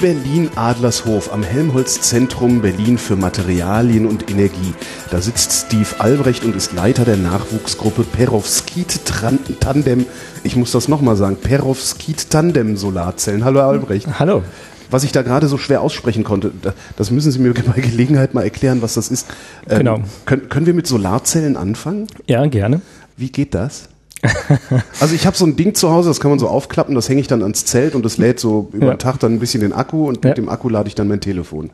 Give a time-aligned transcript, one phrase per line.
[0.00, 4.72] Berlin-Adlershof am Helmholtz-Zentrum Berlin für Materialien und Energie.
[5.10, 10.06] Da sitzt Steve Albrecht und ist Leiter der Nachwuchsgruppe Perovskit-Tandem.
[10.42, 11.36] Ich muss das nochmal sagen.
[11.36, 13.44] Perovskit-Tandem-Solarzellen.
[13.44, 14.18] Hallo Albrecht.
[14.18, 14.42] Hallo.
[14.90, 16.50] Was ich da gerade so schwer aussprechen konnte,
[16.96, 19.26] das müssen Sie mir bei Gelegenheit mal erklären, was das ist.
[19.68, 20.00] Ähm, genau.
[20.24, 22.06] Können, können wir mit Solarzellen anfangen?
[22.26, 22.80] Ja, gerne.
[23.18, 23.89] Wie geht das?
[25.00, 27.20] also ich habe so ein Ding zu Hause, das kann man so aufklappen, das hänge
[27.20, 28.92] ich dann ans Zelt und das lädt so über ja.
[28.94, 30.34] den Tag dann ein bisschen den Akku und mit ja.
[30.34, 31.70] dem Akku lade ich dann mein Telefon.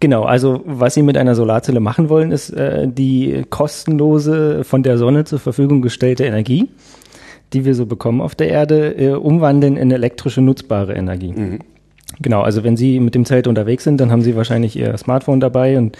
[0.00, 4.98] Genau, also was Sie mit einer Solarzelle machen wollen, ist äh, die kostenlose von der
[4.98, 6.68] Sonne zur Verfügung gestellte Energie,
[7.52, 11.32] die wir so bekommen auf der Erde, äh, umwandeln in elektrische nutzbare Energie.
[11.32, 11.58] Mhm.
[12.20, 15.40] Genau, also wenn Sie mit dem Zelt unterwegs sind, dann haben Sie wahrscheinlich Ihr Smartphone
[15.40, 15.96] dabei und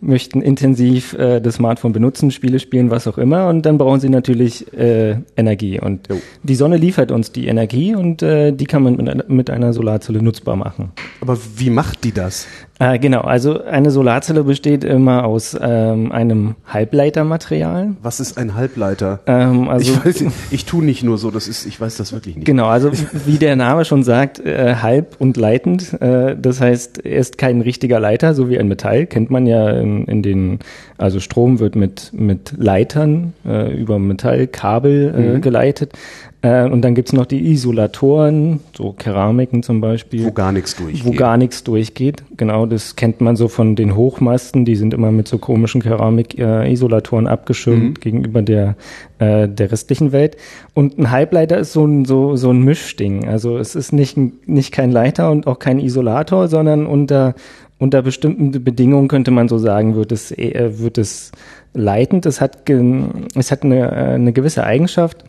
[0.00, 3.48] möchten intensiv äh, das Smartphone benutzen, Spiele spielen, was auch immer.
[3.48, 5.80] Und dann brauchen sie natürlich äh, Energie.
[5.80, 6.16] Und jo.
[6.42, 10.22] die Sonne liefert uns die Energie und äh, die kann man mit, mit einer Solarzelle
[10.22, 10.92] nutzbar machen.
[11.20, 12.46] Aber wie macht die das?
[12.80, 17.96] Äh, genau, also eine Solarzelle besteht immer aus ähm, einem Halbleitermaterial.
[18.02, 19.20] Was ist ein Halbleiter?
[19.26, 22.36] Ähm, also, ich, weiß, ich tue nicht nur so, das ist, ich weiß das wirklich
[22.36, 22.44] nicht.
[22.44, 22.92] Genau, also
[23.26, 26.00] wie der Name schon sagt, äh, halb und leitend.
[26.00, 29.68] Äh, das heißt, er ist kein richtiger Leiter, so wie ein Metall, kennt man ja
[29.88, 30.58] in, in den,
[30.96, 35.40] also Strom wird mit, mit Leitern äh, über Metallkabel äh, mhm.
[35.40, 35.92] geleitet.
[36.40, 40.24] Äh, und dann gibt's noch die Isolatoren, so Keramiken zum Beispiel.
[40.24, 41.04] Wo gar nichts durchgeht.
[41.04, 42.22] Wo gar nichts durchgeht.
[42.36, 47.26] Genau, das kennt man so von den Hochmasten, die sind immer mit so komischen Keramik-Isolatoren
[47.26, 47.94] äh, abgeschirmt mhm.
[47.94, 48.76] gegenüber der,
[49.18, 50.36] äh, der restlichen Welt.
[50.74, 53.26] Und ein Halbleiter ist so ein, so, so ein Mischding.
[53.26, 57.34] Also es ist nicht, nicht kein Leiter und auch kein Isolator, sondern unter,
[57.78, 61.32] unter bestimmten Bedingungen könnte man so sagen, wird es, äh, wird es
[61.74, 62.26] leitend.
[62.26, 65.24] Es hat, es hat eine, äh, eine gewisse Eigenschaft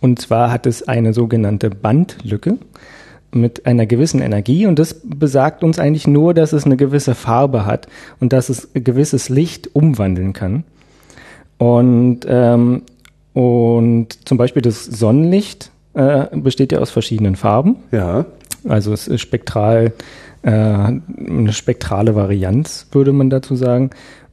[0.00, 2.58] und zwar hat es eine sogenannte Bandlücke
[3.32, 7.64] mit einer gewissen Energie und das besagt uns eigentlich nur, dass es eine gewisse Farbe
[7.64, 7.86] hat
[8.18, 10.64] und dass es gewisses Licht umwandeln kann.
[11.58, 12.82] Und, ähm,
[13.32, 17.76] und zum Beispiel das Sonnenlicht äh, besteht ja aus verschiedenen Farben.
[17.92, 18.26] Ja.
[18.68, 19.92] Also es ist spektral,
[20.42, 23.90] äh, eine spektrale Varianz, würde man dazu sagen.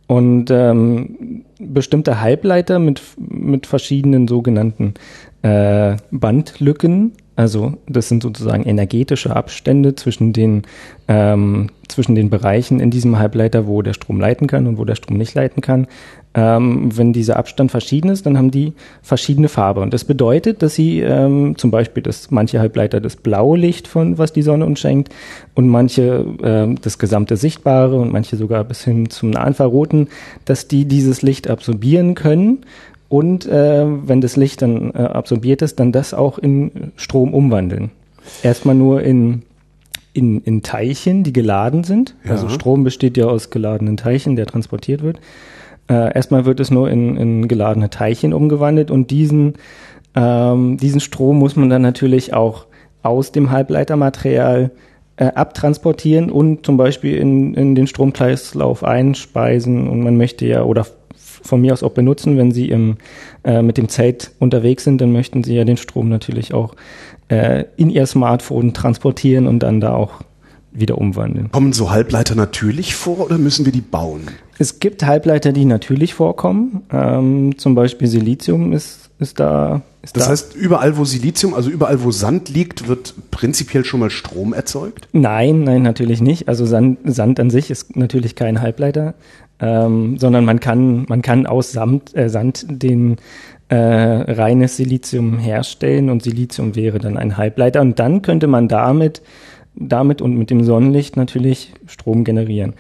[0.07, 4.93] Und ähm, bestimmte Halbleiter mit, mit verschiedenen sogenannten
[5.41, 7.13] äh, Bandlücken.
[7.37, 10.63] Also das sind sozusagen energetische Abstände zwischen den,
[11.07, 14.95] ähm, zwischen den Bereichen in diesem Halbleiter, wo der Strom leiten kann und wo der
[14.95, 15.85] Strom nicht leiten kann.
[16.33, 19.81] Ähm, wenn dieser Abstand verschieden ist, dann haben die verschiedene Farbe.
[19.81, 24.17] Und das bedeutet, dass sie ähm, zum Beispiel, dass manche Halbleiter das blaue Licht von,
[24.17, 25.13] was die Sonne uns schenkt,
[25.53, 30.07] und manche ähm, das gesamte Sichtbare und manche sogar bis hin zum Infraroten,
[30.45, 32.65] dass die dieses Licht absorbieren können
[33.09, 37.91] und äh, wenn das Licht dann äh, absorbiert ist, dann das auch in Strom umwandeln.
[38.43, 39.43] Erstmal nur in,
[40.13, 42.15] in, in Teilchen, die geladen sind.
[42.25, 42.31] Ja.
[42.31, 45.19] Also Strom besteht ja aus geladenen Teilchen, der transportiert wird.
[45.89, 49.53] Äh, erstmal wird es nur in, in geladene Teilchen umgewandelt und diesen,
[50.15, 52.65] ähm, diesen Strom muss man dann natürlich auch
[53.03, 54.71] aus dem Halbleitermaterial
[55.15, 60.85] äh, abtransportieren und zum Beispiel in, in den Stromkreislauf einspeisen und man möchte ja oder
[61.43, 62.97] von mir aus auch benutzen, wenn Sie im,
[63.43, 66.75] äh, mit dem Zelt unterwegs sind, dann möchten Sie ja den Strom natürlich auch
[67.29, 70.21] äh, in Ihr Smartphone transportieren und dann da auch
[70.71, 71.51] wieder umwandeln.
[71.51, 74.21] Kommen so Halbleiter natürlich vor oder müssen wir die bauen?
[74.59, 76.83] Es gibt Halbleiter, die natürlich vorkommen.
[76.91, 79.81] Ähm, zum Beispiel Silizium ist, ist da.
[80.01, 80.29] Ist das da.
[80.31, 85.07] heißt, überall wo Silizium, also überall wo Sand liegt, wird prinzipiell schon mal Strom erzeugt?
[85.13, 86.47] Nein, nein, natürlich nicht.
[86.47, 89.15] Also Sand, Sand an sich ist natürlich kein Halbleiter
[89.59, 93.17] ähm, sondern man kann, man kann aus Samt, äh, Sand den
[93.69, 99.21] äh, reines Silizium herstellen und Silizium wäre dann ein Halbleiter und dann könnte man damit,
[99.75, 102.73] damit und mit dem Sonnenlicht natürlich Strom generieren.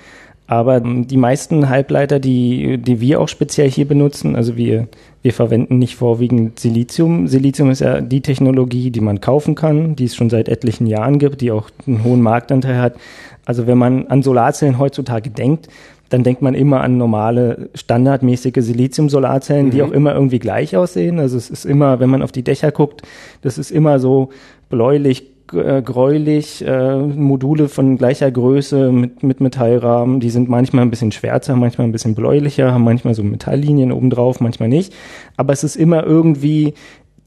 [0.49, 4.87] Aber die meisten Halbleiter, die, die wir auch speziell hier benutzen, also wir,
[5.21, 7.27] wir verwenden nicht vorwiegend Silizium.
[7.27, 11.19] Silizium ist ja die Technologie, die man kaufen kann, die es schon seit etlichen Jahren
[11.19, 12.95] gibt, die auch einen hohen Marktanteil hat.
[13.43, 15.67] Also wenn man an Solarzellen heutzutage denkt,
[16.09, 19.71] dann denkt man immer an normale, standardmäßige Silizium-Solarzellen, mhm.
[19.71, 21.19] die auch immer irgendwie gleich aussehen.
[21.19, 23.01] Also es ist immer, wenn man auf die Dächer guckt,
[23.41, 24.29] das ist immer so
[24.69, 30.89] bläulich äh, gräulich, äh, Module von gleicher Größe mit, mit Metallrahmen, die sind manchmal ein
[30.89, 34.93] bisschen schwärzer, manchmal ein bisschen bläulicher, haben manchmal so Metalllinien obendrauf, manchmal nicht.
[35.37, 36.73] Aber es ist immer irgendwie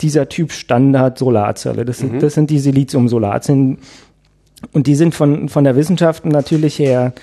[0.00, 1.85] dieser Typ Standard Solarzelle.
[1.85, 2.19] Das, sind, mhm.
[2.21, 3.79] das sind die Silizium-Solarzellen.
[4.73, 7.15] Und die sind von, von der Wissenschaft natürlich her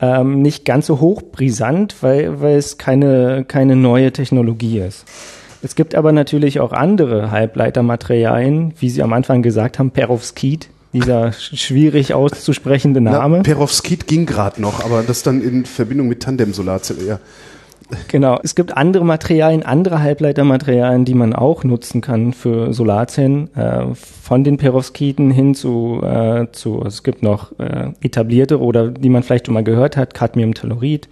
[0.00, 5.04] ähm, nicht ganz so hochbrisant, weil, weil es keine, keine neue Technologie ist.
[5.62, 11.32] Es gibt aber natürlich auch andere Halbleitermaterialien, wie Sie am Anfang gesagt haben, Perovskit, dieser
[11.32, 13.38] schwierig auszusprechende Name.
[13.38, 17.18] Na, Perovskit ging gerade noch, aber das dann in Verbindung mit Tandem-Solarzelle, ja.
[18.08, 18.38] Genau.
[18.42, 23.54] Es gibt andere Materialien, andere Halbleitermaterialien, die man auch nutzen kann für Solarzellen.
[23.54, 29.10] Äh, von den Perovskiten hin zu, äh, zu es gibt noch äh, etablierte oder die
[29.10, 31.08] man vielleicht schon mal gehört hat, Cadmiumtellurid,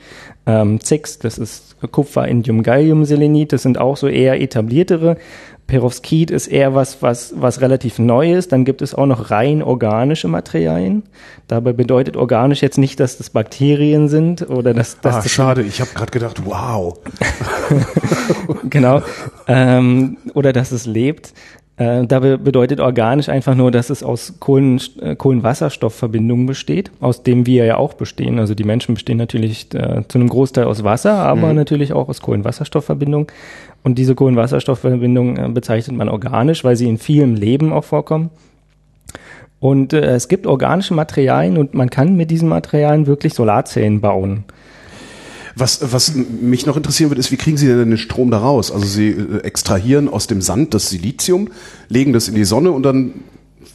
[0.46, 5.16] ähm, ZIX, das ist Kupfer, Indium, Gallium, Selenit, das sind auch so eher etabliertere
[5.66, 8.52] Perovskit ist eher was, was, was relativ neu ist.
[8.52, 11.02] Dann gibt es auch noch rein organische Materialien.
[11.48, 15.62] Dabei bedeutet organisch jetzt nicht, dass das Bakterien sind oder dass, dass ah, das schade.
[15.62, 16.98] Ich habe gerade gedacht, wow.
[18.70, 19.02] genau.
[19.48, 21.32] Ähm, oder dass es lebt.
[21.76, 27.46] Äh, da bedeutet organisch einfach nur, dass es aus Kohlen, äh, Kohlenwasserstoffverbindungen besteht, aus dem
[27.46, 28.38] wir ja auch bestehen.
[28.38, 31.56] Also die Menschen bestehen natürlich äh, zu einem Großteil aus Wasser, aber mhm.
[31.56, 33.28] natürlich auch aus Kohlenwasserstoffverbindungen.
[33.82, 38.30] Und diese Kohlenwasserstoffverbindungen äh, bezeichnet man organisch, weil sie in vielem Leben auch vorkommen.
[39.60, 44.44] Und äh, es gibt organische Materialien und man kann mit diesen Materialien wirklich Solarzellen bauen.
[45.54, 48.72] Was, was mich noch interessieren wird, ist, wie kriegen Sie denn den Strom da raus?
[48.72, 51.48] Also Sie äh, extrahieren aus dem Sand das Silizium,
[51.88, 53.12] legen das in die Sonne und dann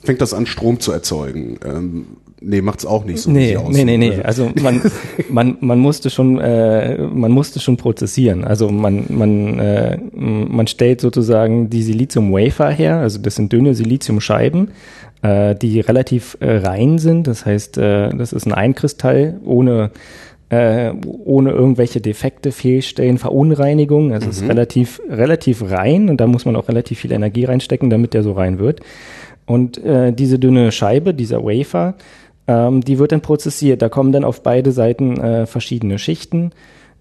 [0.03, 1.59] fängt das an, Strom zu erzeugen.
[1.63, 2.05] Ähm,
[2.41, 3.31] nee, macht's auch nicht so.
[3.31, 4.21] Nee, nee, nee, nee.
[4.21, 4.81] Also man,
[5.29, 8.43] man, man musste schon, äh, man musste schon prozessieren.
[8.43, 12.97] Also man, man, äh, man stellt sozusagen die Silizium-Wafer her.
[12.97, 14.71] Also das sind dünne Siliziumscheiben,
[15.21, 17.27] äh, die relativ äh, rein sind.
[17.27, 19.91] Das heißt, äh, das ist ein Einkristall ohne
[20.49, 24.13] äh, ohne irgendwelche Defekte, Fehlstellen, Verunreinigungen.
[24.13, 24.31] Also mhm.
[24.31, 24.49] es ist mhm.
[24.49, 28.31] relativ, relativ rein und da muss man auch relativ viel Energie reinstecken, damit der so
[28.31, 28.79] rein wird.
[29.45, 31.95] Und äh, diese dünne Scheibe, dieser Wafer,
[32.47, 33.81] ähm, die wird dann prozessiert.
[33.81, 36.51] Da kommen dann auf beide Seiten äh, verschiedene Schichten,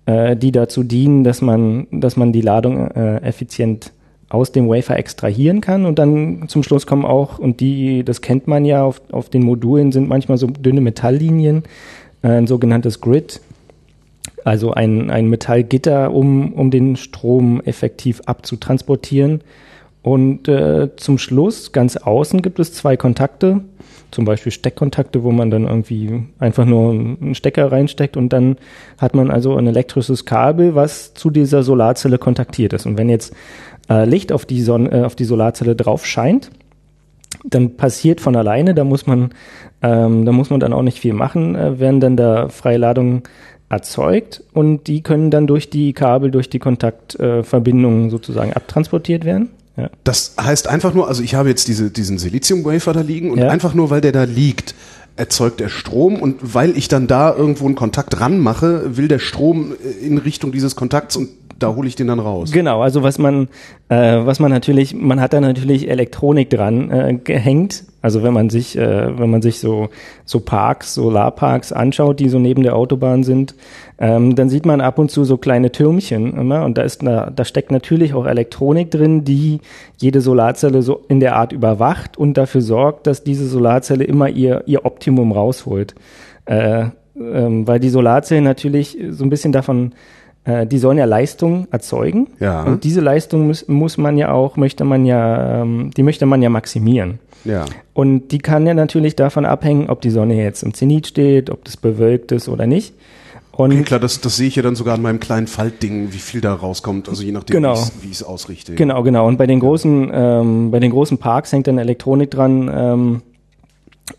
[0.07, 3.93] äh, die dazu dienen, dass man, dass man die Ladung äh, effizient
[4.29, 8.49] aus dem Wafer extrahieren kann und dann zum Schluss kommen auch, und die, das kennt
[8.49, 11.63] man ja, auf, auf den Modulen sind manchmal so dünne Metalllinien,
[12.23, 13.41] äh, ein sogenanntes Grid,
[14.45, 19.43] also ein, ein Metallgitter, um, um den Strom effektiv abzutransportieren.
[20.03, 23.63] Und äh, zum Schluss, ganz außen, gibt es zwei Kontakte,
[24.17, 28.57] zum Beispiel Steckkontakte, wo man dann irgendwie einfach nur einen Stecker reinsteckt und dann
[28.97, 32.87] hat man also ein elektrisches Kabel, was zu dieser Solarzelle kontaktiert ist.
[32.87, 33.35] Und wenn jetzt
[33.91, 36.51] äh, Licht auf die, Sonne, äh, auf die Solarzelle drauf scheint,
[37.45, 39.35] dann passiert von alleine, da muss man,
[39.83, 43.23] ähm, da muss man dann auch nicht viel machen, äh, werden dann da freie Ladungen
[43.69, 49.51] erzeugt und die können dann durch die Kabel, durch die Kontaktverbindungen sozusagen abtransportiert werden.
[49.77, 49.91] Ja.
[50.05, 53.49] Das heißt einfach nur, also ich habe jetzt diese, diesen Silizium-Wafer da liegen und ja.
[53.49, 54.75] einfach nur, weil der da liegt,
[55.17, 59.75] erzeugt er Strom und weil ich dann da irgendwo einen Kontakt ranmache, will der Strom
[60.03, 61.29] in Richtung dieses Kontakts und
[61.59, 62.53] da hole ich den dann raus.
[62.53, 63.49] Genau, also was man,
[63.89, 67.85] äh, was man natürlich, man hat da natürlich Elektronik dran äh, gehängt.
[68.07, 69.89] Also wenn man sich, äh, wenn man sich so
[70.25, 73.57] so Parks, Solarparks anschaut, die so neben der Autobahn sind,
[73.99, 77.33] ähm, dann sieht man ab und zu so kleine Türmchen immer und da ist na,
[77.35, 79.59] da steckt natürlich auch Elektronik drin, die
[79.97, 84.63] jede Solarzelle so in der Art überwacht und dafür sorgt, dass diese Solarzelle immer ihr
[84.67, 85.97] ihr Optimum rausholt.
[86.45, 86.85] Äh,
[87.17, 89.95] ähm, weil die Solarzellen natürlich so ein bisschen davon
[90.45, 92.29] äh, die sollen ja Leistung erzeugen.
[92.39, 92.63] Ja.
[92.63, 96.41] Und diese Leistung muss, muss man ja auch, möchte man ja, ähm, die möchte man
[96.41, 97.19] ja maximieren.
[97.47, 97.65] Ja.
[97.95, 101.65] Und die kann ja natürlich davon abhängen, ob die Sonne jetzt im Zenit steht, ob
[101.65, 102.95] das bewölkt ist oder nicht.
[103.53, 106.19] Und okay, klar, das, das sehe ich ja dann sogar an meinem kleinen Faltding, wie
[106.19, 107.75] viel da rauskommt, also je nachdem, genau.
[108.03, 108.75] wie ich es ausrichte.
[108.75, 109.27] Genau, genau.
[109.27, 113.23] Und bei den großen, ähm, bei den großen Parks hängt dann Elektronik dran, ähm,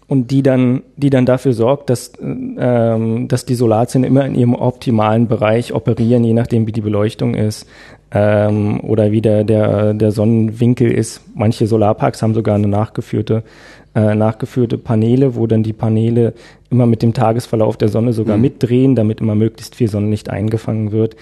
[0.08, 4.56] und die dann, die dann dafür sorgt, dass, ähm, dass die Solarzellen immer in ihrem
[4.56, 7.67] optimalen Bereich operieren, je nachdem wie die Beleuchtung ist
[8.12, 11.22] ähm, oder wie der, der, der Sonnenwinkel ist.
[11.36, 13.44] Manche Solarparks haben sogar eine nachgeführte,
[13.96, 16.34] äh, nachgeführte Paneele, wo dann die Paneele
[16.70, 18.44] immer mit dem Tagesverlauf der Sonne sogar mhm.
[18.44, 21.15] mitdrehen, damit immer möglichst viel Sonnenlicht eingefangen wird.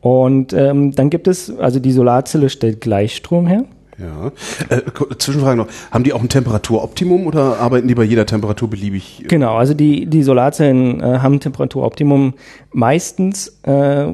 [0.00, 3.64] Und ähm, dann gibt es, also die Solarzelle stellt Gleichstrom her.
[3.98, 4.30] Ja.
[4.68, 4.82] Äh,
[5.18, 5.66] Zwischenfrage noch.
[5.90, 9.24] Haben die auch ein Temperaturoptimum oder arbeiten die bei jeder Temperatur beliebig?
[9.26, 12.34] Genau, also die, die Solarzellen äh, haben Temperaturoptimum.
[12.72, 14.06] Meistens äh,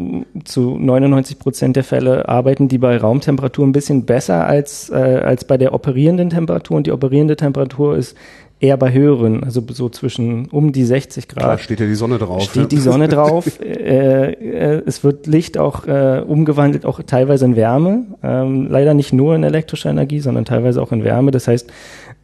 [0.44, 5.44] zu 99 Prozent der Fälle arbeiten die bei Raumtemperatur ein bisschen besser als, äh, als
[5.44, 6.78] bei der operierenden Temperatur.
[6.78, 8.16] Und die operierende Temperatur ist
[8.64, 11.44] eher bei höheren, also so zwischen um die 60 Grad.
[11.44, 12.42] Da steht ja die Sonne drauf.
[12.42, 12.68] Steht ja.
[12.68, 13.60] die Sonne drauf.
[13.60, 18.06] äh, äh, es wird Licht auch äh, umgewandelt, auch teilweise in Wärme.
[18.22, 21.30] Ähm, leider nicht nur in elektrischer Energie, sondern teilweise auch in Wärme.
[21.30, 21.70] Das heißt,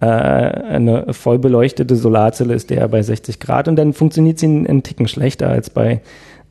[0.01, 4.83] äh, eine voll beleuchtete Solarzelle ist der bei 60 Grad und dann funktioniert sie einen
[4.83, 6.01] Ticken schlechter als bei,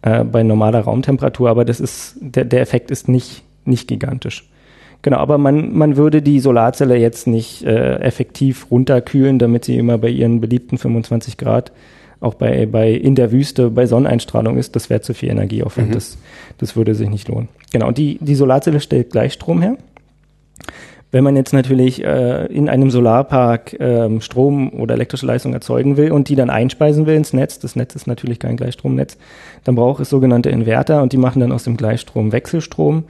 [0.04, 1.50] äh, bei normaler Raumtemperatur.
[1.50, 4.48] Aber das ist, der, der Effekt ist nicht, nicht gigantisch.
[5.02, 9.98] Genau, aber man, man würde die Solarzelle jetzt nicht äh, effektiv runterkühlen, damit sie immer
[9.98, 11.72] bei ihren beliebten 25 Grad
[12.22, 14.76] auch bei, bei in der Wüste bei Sonneneinstrahlung ist.
[14.76, 15.90] Das wäre zu viel Energieaufwand.
[15.90, 15.94] Mhm.
[15.94, 16.18] Das,
[16.58, 17.48] das würde sich nicht lohnen.
[17.72, 19.78] Genau, und die, die Solarzelle stellt Gleichstrom her.
[21.12, 26.12] Wenn man jetzt natürlich äh, in einem Solarpark ähm, Strom oder elektrische Leistung erzeugen will
[26.12, 29.18] und die dann einspeisen will ins Netz, das Netz ist natürlich kein Gleichstromnetz,
[29.64, 33.06] dann braucht es sogenannte Inverter und die machen dann aus dem Gleichstrom Wechselstrom.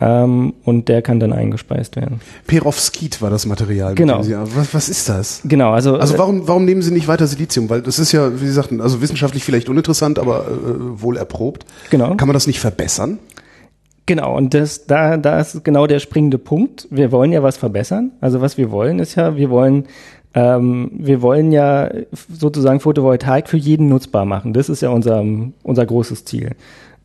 [0.00, 2.20] Ähm, und der kann dann eingespeist werden.
[2.46, 3.94] Perovskit war das Material.
[3.94, 4.22] Genau.
[4.22, 5.40] Sie, was, was ist das?
[5.44, 5.96] Genau, also.
[5.96, 7.70] Also warum, warum nehmen Sie nicht weiter Silizium?
[7.70, 11.64] Weil das ist ja, wie Sie sagten, also wissenschaftlich vielleicht uninteressant, aber äh, wohl erprobt.
[11.90, 12.16] Genau.
[12.16, 13.18] Kann man das nicht verbessern?
[14.06, 16.88] Genau, und das, da, da ist genau der springende Punkt.
[16.90, 18.10] Wir wollen ja was verbessern.
[18.20, 19.86] Also was wir wollen ist ja, wir wollen
[20.34, 21.90] ähm, wir wollen ja
[22.28, 24.52] sozusagen Photovoltaik für jeden nutzbar machen.
[24.52, 25.24] Das ist ja unser,
[25.62, 26.56] unser großes Ziel.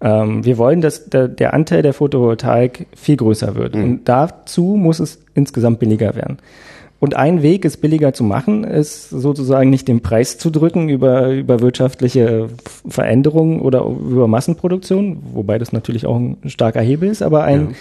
[0.02, 3.76] Ähm, wir wollen, dass der, der, Anteil der Photovoltaik viel größer wird.
[3.76, 3.84] Mhm.
[3.84, 6.38] Und dazu muss es insgesamt billiger werden.
[7.02, 11.30] Und ein Weg, es billiger zu machen, ist sozusagen nicht den Preis zu drücken über,
[11.30, 12.50] über wirtschaftliche
[12.88, 17.76] Veränderungen oder über Massenproduktion, wobei das natürlich auch ein starker Hebel ist, aber ein, ja.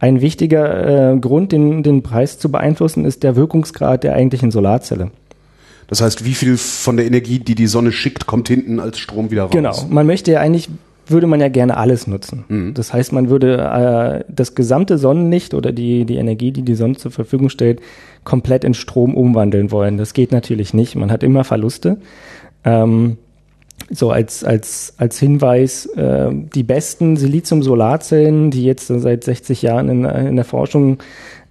[0.00, 5.12] ein wichtiger äh, Grund, den, den Preis zu beeinflussen, ist der Wirkungsgrad der eigentlichen Solarzelle.
[5.86, 9.30] Das heißt, wie viel von der Energie, die die Sonne schickt, kommt hinten als Strom
[9.30, 9.52] wieder raus?
[9.52, 9.86] Genau.
[9.88, 10.68] Man möchte ja eigentlich
[11.06, 12.44] würde man ja gerne alles nutzen.
[12.48, 12.74] Mhm.
[12.74, 16.96] Das heißt, man würde äh, das gesamte Sonnenlicht oder die, die Energie, die die Sonne
[16.96, 17.80] zur Verfügung stellt,
[18.24, 19.98] komplett in Strom umwandeln wollen.
[19.98, 20.96] Das geht natürlich nicht.
[20.96, 21.98] Man hat immer Verluste.
[22.64, 23.18] Ähm,
[23.90, 30.04] so als, als, als Hinweis, äh, die besten Silizium-Solarzellen, die jetzt seit 60 Jahren in,
[30.04, 30.98] in der Forschung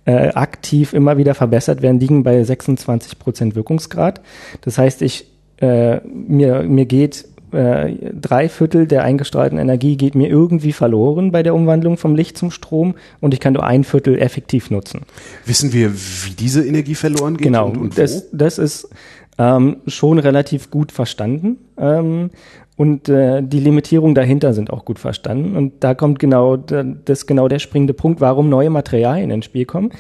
[0.06, 4.22] äh, aktiv immer wieder verbessert werden, liegen bei 26 Prozent Wirkungsgrad.
[4.62, 10.30] Das heißt, ich, äh, mir, mir geht äh, drei Viertel der eingestrahlten Energie geht mir
[10.30, 14.20] irgendwie verloren bei der Umwandlung vom Licht zum Strom und ich kann nur ein Viertel
[14.20, 15.02] effektiv nutzen.
[15.46, 17.46] Wissen wir, wie diese Energie verloren geht?
[17.46, 18.90] Genau, und, und das, das ist
[19.38, 21.58] ähm, schon relativ gut verstanden.
[21.78, 22.30] Ähm,
[22.76, 25.56] und äh, die Limitierungen dahinter sind auch gut verstanden.
[25.56, 29.66] Und da kommt genau das ist genau der springende Punkt, warum neue Materialien ins Spiel
[29.66, 29.92] kommen.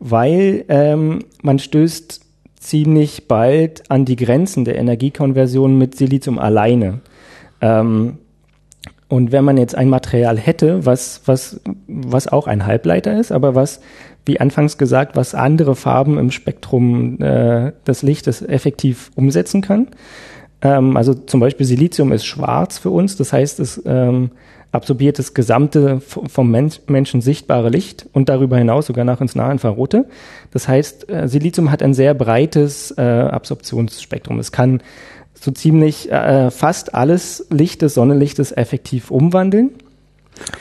[0.00, 2.25] Weil ähm, man stößt
[2.66, 7.00] ziemlich bald an die Grenzen der Energiekonversion mit Silizium alleine.
[7.60, 8.18] Ähm,
[9.08, 13.54] und wenn man jetzt ein Material hätte, was, was, was auch ein Halbleiter ist, aber
[13.54, 13.80] was,
[14.24, 19.88] wie anfangs gesagt, was andere Farben im Spektrum äh, des Lichtes effektiv umsetzen kann.
[20.60, 24.30] Ähm, also zum Beispiel Silizium ist schwarz für uns, das heißt, es ähm,
[24.72, 30.06] absorbiert das gesamte vom Menschen sichtbare Licht und darüber hinaus sogar nach ins Nahinfrarote.
[30.56, 34.38] Das heißt, äh, Silizium hat ein sehr breites äh, Absorptionsspektrum.
[34.38, 34.80] Es kann
[35.38, 39.72] so ziemlich äh, fast alles Licht des Sonnenlichtes effektiv umwandeln.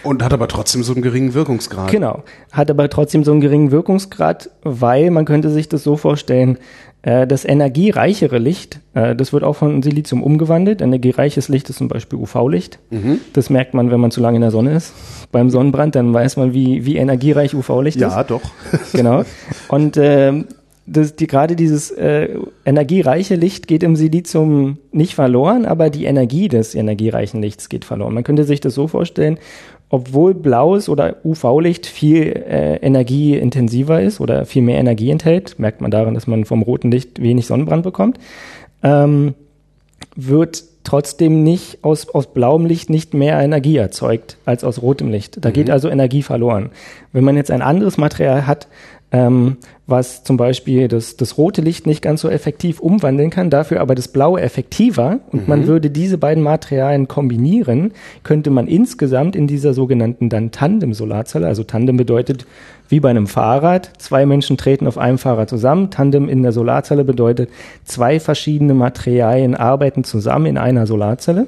[0.03, 1.89] Und hat aber trotzdem so einen geringen Wirkungsgrad.
[1.91, 6.57] Genau, hat aber trotzdem so einen geringen Wirkungsgrad, weil man könnte sich das so vorstellen,
[7.05, 10.81] das energiereichere Licht, äh, das wird auch von Silizium umgewandelt.
[10.81, 12.79] Energiereiches Licht ist zum Beispiel UV-Licht.
[12.89, 13.19] Mhm.
[13.33, 14.93] Das merkt man, wenn man zu lange in der Sonne ist.
[15.31, 18.15] Beim Sonnenbrand, dann weiß man, wie, wie energiereich UV-Licht ja, ist.
[18.15, 18.41] Ja, doch.
[18.93, 19.23] genau.
[19.67, 20.45] Und äh,
[20.87, 22.29] das, die, gerade dieses äh,
[22.63, 28.13] energiereiche Licht geht im Silizium nicht verloren, aber die Energie des energiereichen Lichts geht verloren.
[28.13, 29.39] Man könnte sich das so vorstellen,
[29.89, 35.91] obwohl blaues oder UV-Licht viel äh, energieintensiver ist oder viel mehr Energie enthält, merkt man
[35.91, 38.17] daran, dass man vom roten Licht wenig Sonnenbrand bekommt,
[38.83, 39.35] ähm,
[40.15, 45.43] wird trotzdem nicht aus, aus blauem Licht nicht mehr Energie erzeugt als aus rotem Licht.
[45.43, 45.53] Da mhm.
[45.53, 46.69] geht also Energie verloren.
[47.11, 48.67] Wenn man jetzt ein anderes Material hat,
[49.11, 49.57] ähm,
[49.87, 53.93] was zum Beispiel das, das rote Licht nicht ganz so effektiv umwandeln kann, dafür aber
[53.93, 55.47] das blaue effektiver und mhm.
[55.47, 57.91] man würde diese beiden Materialien kombinieren,
[58.23, 62.45] könnte man insgesamt in dieser sogenannten dann Tandem-Solarzelle, also Tandem bedeutet
[62.89, 67.03] wie bei einem Fahrrad, zwei Menschen treten auf einem Fahrrad zusammen, Tandem in der Solarzelle
[67.03, 67.49] bedeutet
[67.83, 71.47] zwei verschiedene Materialien arbeiten zusammen in einer Solarzelle.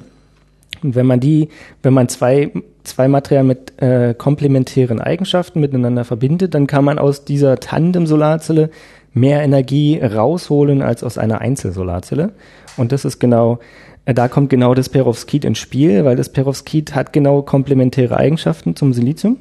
[0.84, 1.50] Und wenn man die,
[1.82, 2.52] wenn man zwei
[2.88, 8.70] zwei Materialien mit äh, komplementären Eigenschaften miteinander verbindet, dann kann man aus dieser Tandem-Solarzelle
[9.14, 12.32] mehr Energie rausholen als aus einer Einzelsolarzelle.
[12.78, 13.60] Und das ist genau,
[14.06, 18.76] äh, da kommt genau das Perovskit ins Spiel, weil das Perovskit hat genau komplementäre Eigenschaften
[18.76, 19.38] zum Silizium.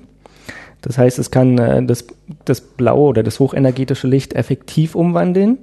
[0.82, 2.06] Das heißt, es kann äh, das,
[2.44, 5.58] das blaue oder das hochenergetische Licht effektiv umwandeln,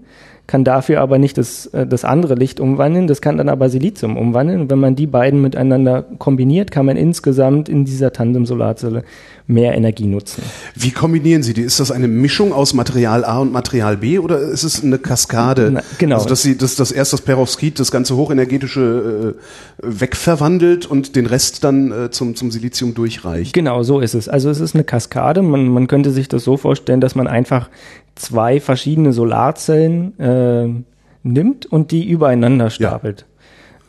[0.45, 4.17] kann dafür aber nicht das, äh, das andere Licht umwandeln, das kann dann aber Silizium
[4.17, 4.61] umwandeln.
[4.61, 9.03] Und wenn man die beiden miteinander kombiniert, kann man insgesamt in dieser Tandem-Solarzelle
[9.47, 10.43] mehr Energie nutzen.
[10.75, 11.61] Wie kombinieren Sie die?
[11.61, 15.71] Ist das eine Mischung aus Material A und Material B oder ist es eine Kaskade?
[15.73, 16.15] Na, genau.
[16.15, 21.25] Also dass Sie dass das erst das Perovskit das ganze hochenergetische äh, wegverwandelt und den
[21.25, 23.53] Rest dann äh, zum, zum Silizium durchreicht.
[23.53, 24.29] Genau, so ist es.
[24.29, 25.41] Also es ist eine Kaskade.
[25.41, 27.69] Man, man könnte sich das so vorstellen, dass man einfach
[28.15, 30.69] zwei verschiedene Solarzellen äh,
[31.23, 33.25] nimmt und die übereinander stapelt.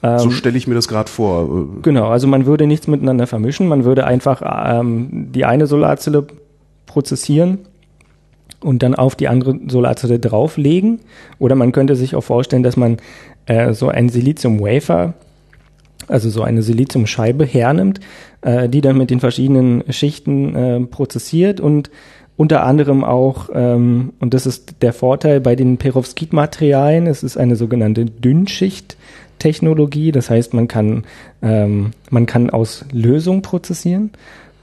[0.03, 0.19] Ja.
[0.19, 1.67] So ähm, stelle ich mir das gerade vor.
[1.83, 6.27] Genau, also man würde nichts miteinander vermischen, man würde einfach ähm, die eine Solarzelle
[6.87, 7.61] prozessieren
[8.61, 11.01] und dann auf die andere Solarzelle drauflegen.
[11.39, 12.99] Oder man könnte sich auch vorstellen, dass man
[13.47, 15.15] äh, so ein Silizium-Wafer,
[16.09, 18.01] also so eine Siliziumscheibe hernimmt,
[18.43, 21.91] äh, die dann mit den verschiedenen Schichten äh, prozessiert und
[22.37, 27.55] unter anderem auch, ähm, und das ist der Vorteil bei den Perovskit-Materialien, es ist eine
[27.57, 31.05] sogenannte Dünnschicht-Technologie, das heißt, man kann,
[31.43, 34.11] ähm, man kann aus Lösung prozessieren.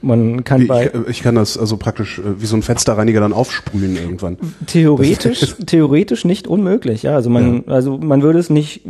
[0.01, 3.33] Man kann bei ich, ich, kann das also praktisch äh, wie so ein Fensterreiniger dann
[3.33, 4.37] aufsprühen irgendwann.
[4.65, 7.03] Theoretisch, theoretisch nicht unmöglich.
[7.03, 7.73] Ja, also man, ja.
[7.73, 8.81] also man würde es nicht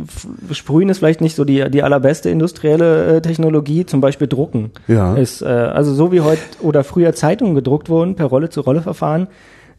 [0.52, 3.84] sprühen ist vielleicht nicht so die die allerbeste industrielle äh, Technologie.
[3.84, 4.70] Zum Beispiel drucken.
[4.88, 5.14] Ja.
[5.14, 8.82] Ist äh, also so wie heute oder früher Zeitungen gedruckt wurden per Rolle zu Rolle
[8.82, 9.28] Verfahren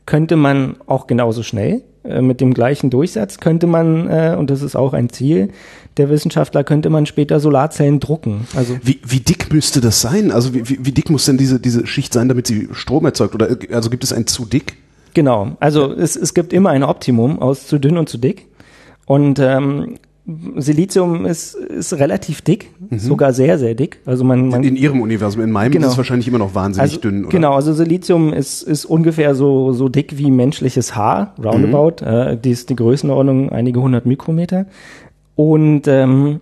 [0.05, 4.62] könnte man auch genauso schnell äh, mit dem gleichen Durchsatz könnte man äh, und das
[4.62, 5.50] ist auch ein Ziel
[5.98, 8.48] der Wissenschaftler könnte man später Solarzellen drucken.
[8.55, 10.31] Also wie, wie dick müsste das sein?
[10.31, 13.36] Also wie, wie, wie dick muss denn diese, diese Schicht sein, damit sie Strom erzeugt?
[13.36, 14.75] Oder also gibt es ein zu dick?
[15.13, 18.48] Genau, also es, es gibt immer ein Optimum aus zu dünn und zu dick.
[19.05, 19.95] Und ähm,
[20.25, 22.98] Silizium ist, ist relativ dick, mhm.
[22.98, 24.00] sogar sehr, sehr dick.
[24.06, 25.88] Also man, man in, Ihrem Universum, in meinem genau.
[25.88, 27.25] ist es wahrscheinlich immer noch wahnsinnig also, dünn.
[27.25, 27.32] Oder?
[27.32, 32.06] Genau, also Silizium ist, ist ungefähr so, so dick wie menschliches Haar, roundabout.
[32.06, 32.08] Mhm.
[32.08, 34.65] Äh, die ist die Größenordnung einige hundert Mikrometer.
[35.36, 36.39] Und ähm,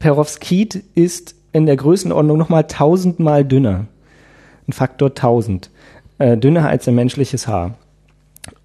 [0.00, 3.86] Perovskit ist in der Größenordnung nochmal tausendmal dünner.
[4.66, 5.70] Ein Faktor tausend.
[6.18, 7.74] Äh, dünner als ein menschliches Haar.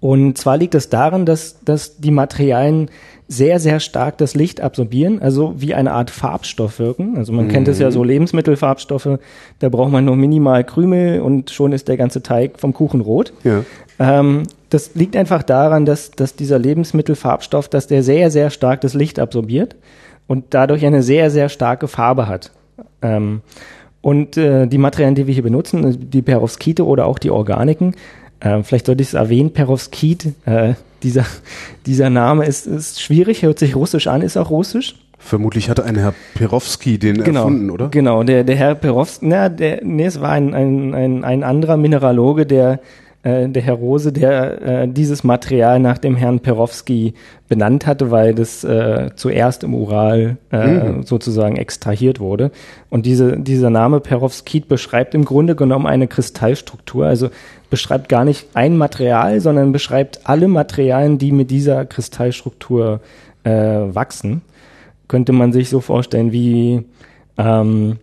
[0.00, 2.90] Und zwar liegt es daran, dass, dass die Materialien
[3.30, 7.16] sehr, sehr stark das Licht absorbieren, also wie eine Art Farbstoff wirken.
[7.16, 7.50] Also man mhm.
[7.50, 9.20] kennt es ja so Lebensmittelfarbstoffe,
[9.60, 13.32] da braucht man nur minimal Krümel und schon ist der ganze Teig vom Kuchen rot.
[13.44, 13.64] Ja.
[14.00, 18.94] Ähm, das liegt einfach daran, dass, dass dieser Lebensmittelfarbstoff, dass der sehr, sehr stark das
[18.94, 19.76] Licht absorbiert
[20.26, 22.50] und dadurch eine sehr, sehr starke Farbe hat.
[23.00, 23.42] Ähm,
[24.00, 27.94] und äh, die Materialien, die wir hier benutzen, die Perovskite oder auch die Organiken,
[28.40, 31.24] äh, vielleicht sollte ich es erwähnen, Perovskit, äh, dieser,
[31.86, 34.96] dieser Name ist, ist schwierig, hört sich russisch an, ist auch russisch.
[35.18, 37.88] Vermutlich hatte ein Herr Perovski den genau, erfunden, oder?
[37.88, 41.76] Genau, der, der Herr Perovski, na, der, nee, es war ein, ein, ein, ein anderer
[41.76, 42.80] Mineraloge, der
[43.22, 47.14] äh, der Herr Rose, der äh, dieses Material nach dem Herrn Perowski
[47.48, 51.02] benannt hatte, weil das äh, zuerst im Ural äh, mhm.
[51.02, 52.50] sozusagen extrahiert wurde.
[52.88, 57.28] Und diese, dieser Name Perovskit beschreibt im Grunde genommen eine Kristallstruktur, also
[57.68, 63.00] beschreibt gar nicht ein Material, sondern beschreibt alle Materialien, die mit dieser Kristallstruktur
[63.44, 64.42] äh, wachsen.
[65.08, 66.84] Könnte man sich so vorstellen wie
[67.36, 67.98] ähm,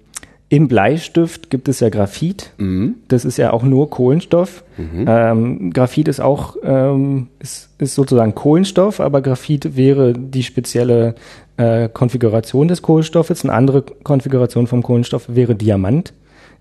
[0.50, 2.52] im Bleistift gibt es ja Graphit.
[2.58, 2.96] Mhm.
[3.10, 4.64] Das ist ja auch nur Kohlenstoff.
[4.78, 5.06] Mhm.
[5.08, 11.16] Ähm, Graphit ist auch ähm, ist, ist sozusagen Kohlenstoff, aber Graphit wäre die spezielle
[11.58, 13.44] äh, Konfiguration des Kohlenstoffes.
[13.44, 16.14] Eine andere Konfiguration vom Kohlenstoff wäre Diamant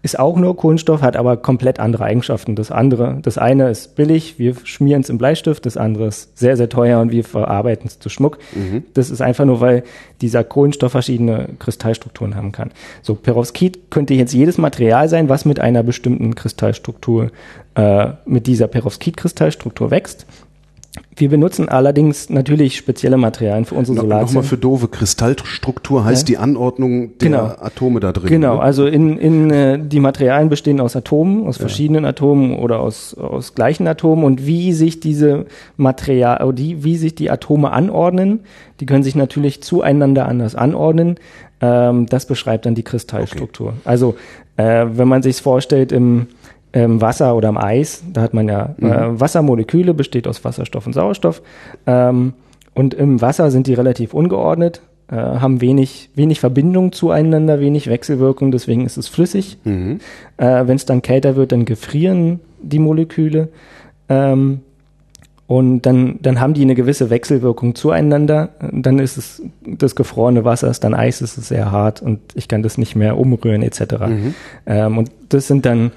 [0.06, 2.54] ist auch nur Kohlenstoff, hat aber komplett andere Eigenschaften.
[2.54, 6.56] Das andere, das eine ist billig, wir schmieren es im Bleistift, das andere ist sehr,
[6.56, 8.38] sehr teuer und wir verarbeiten es zu Schmuck.
[8.54, 8.84] Mhm.
[8.94, 9.82] Das ist einfach nur, weil
[10.20, 12.70] dieser Kohlenstoff verschiedene Kristallstrukturen haben kann.
[13.02, 17.32] So, Perovskit könnte jetzt jedes Material sein, was mit einer bestimmten Kristallstruktur,
[17.74, 20.24] äh, mit dieser Perovskit-Kristallstruktur wächst.
[21.18, 24.26] Wir benutzen allerdings natürlich spezielle Materialien für unsere Solarzellen.
[24.26, 26.34] Nochmal für doofe Kristallstruktur heißt ja.
[26.34, 27.44] die Anordnung der genau.
[27.58, 28.28] Atome da drin.
[28.28, 28.62] Genau, oder?
[28.62, 31.60] also in, in äh, die Materialien bestehen aus Atomen, aus ja.
[31.60, 35.46] verschiedenen Atomen oder aus, aus gleichen Atomen und wie sich diese
[35.78, 38.40] Material, die, wie sich die Atome anordnen,
[38.80, 41.16] die können sich natürlich zueinander anders anordnen.
[41.62, 43.68] Ähm, das beschreibt dann die Kristallstruktur.
[43.68, 43.78] Okay.
[43.84, 44.16] Also
[44.58, 46.26] äh, wenn man sich vorstellt im
[46.72, 48.92] im Wasser oder im Eis, da hat man ja mhm.
[48.92, 51.42] äh, Wassermoleküle, besteht aus Wasserstoff und Sauerstoff.
[51.86, 52.34] Ähm,
[52.74, 58.50] und im Wasser sind die relativ ungeordnet, äh, haben wenig, wenig Verbindung zueinander, wenig Wechselwirkung,
[58.50, 59.56] deswegen ist es flüssig.
[59.64, 60.00] Mhm.
[60.36, 63.48] Äh, Wenn es dann kälter wird, dann gefrieren die Moleküle.
[64.08, 64.60] Ähm,
[65.46, 68.48] und dann, dann haben die eine gewisse Wechselwirkung zueinander.
[68.72, 72.48] Dann ist es das gefrorene Wasser, ist dann Eis, ist es sehr hart und ich
[72.48, 73.80] kann das nicht mehr umrühren etc.
[74.08, 74.34] Mhm.
[74.66, 75.92] Ähm, und das sind dann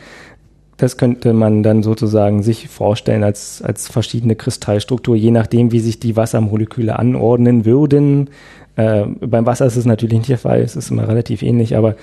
[0.79, 5.99] das könnte man dann sozusagen sich vorstellen als, als verschiedene Kristallstruktur, je nachdem, wie sich
[5.99, 8.29] die Wassermoleküle anordnen würden.
[8.77, 11.95] Äh, beim Wasser ist es natürlich nicht der Fall, es ist immer relativ ähnlich, aber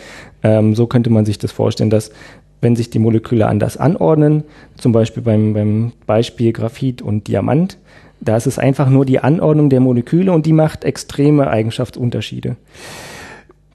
[0.43, 2.11] ähm, so könnte man sich das vorstellen, dass
[2.61, 4.45] wenn sich die Moleküle anders anordnen,
[4.77, 7.79] zum Beispiel beim, beim Beispiel Graphit und Diamant,
[8.21, 12.57] da ist es einfach nur die Anordnung der Moleküle und die macht extreme Eigenschaftsunterschiede.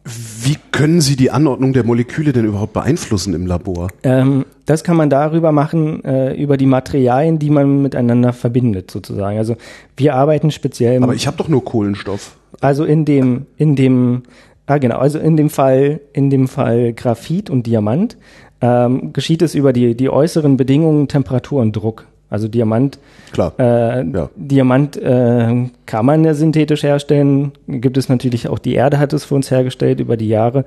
[0.03, 3.89] Wie können Sie die Anordnung der Moleküle denn überhaupt beeinflussen im Labor?
[4.01, 9.37] Ähm, das kann man darüber machen, äh, über die Materialien, die man miteinander verbindet, sozusagen.
[9.37, 9.57] Also
[9.97, 11.03] wir arbeiten speziell.
[11.03, 12.35] Aber ich habe doch nur Kohlenstoff.
[12.61, 14.23] Also in dem, in dem,
[14.65, 18.17] ah genau, also in dem Fall, in dem Fall Graphit und Diamant
[18.61, 22.07] ähm, geschieht es über die, die äußeren Bedingungen Temperatur und Druck.
[22.31, 22.97] Also Diamant,
[23.31, 23.53] Klar.
[23.59, 24.29] Äh, Ja.
[24.35, 27.51] Diamant äh, kann man ja synthetisch herstellen.
[27.67, 30.65] Gibt es natürlich auch die Erde hat es für uns hergestellt über die Jahre.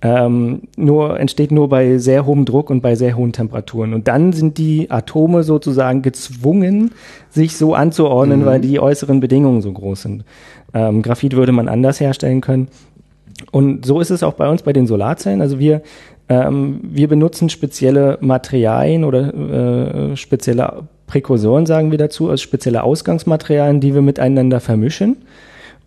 [0.00, 3.94] Ähm, nur entsteht nur bei sehr hohem Druck und bei sehr hohen Temperaturen.
[3.94, 6.92] Und dann sind die Atome sozusagen gezwungen,
[7.30, 10.24] sich so anzuordnen, weil die äußeren Bedingungen so groß sind.
[10.72, 12.68] Ähm, Graphit würde man anders herstellen können.
[13.50, 15.40] Und so ist es auch bei uns bei den Solarzellen.
[15.40, 15.82] Also wir,
[16.28, 23.80] ähm, wir benutzen spezielle Materialien oder äh, spezielle Präkursoren, sagen wir dazu, also spezielle Ausgangsmaterialien,
[23.80, 25.16] die wir miteinander vermischen.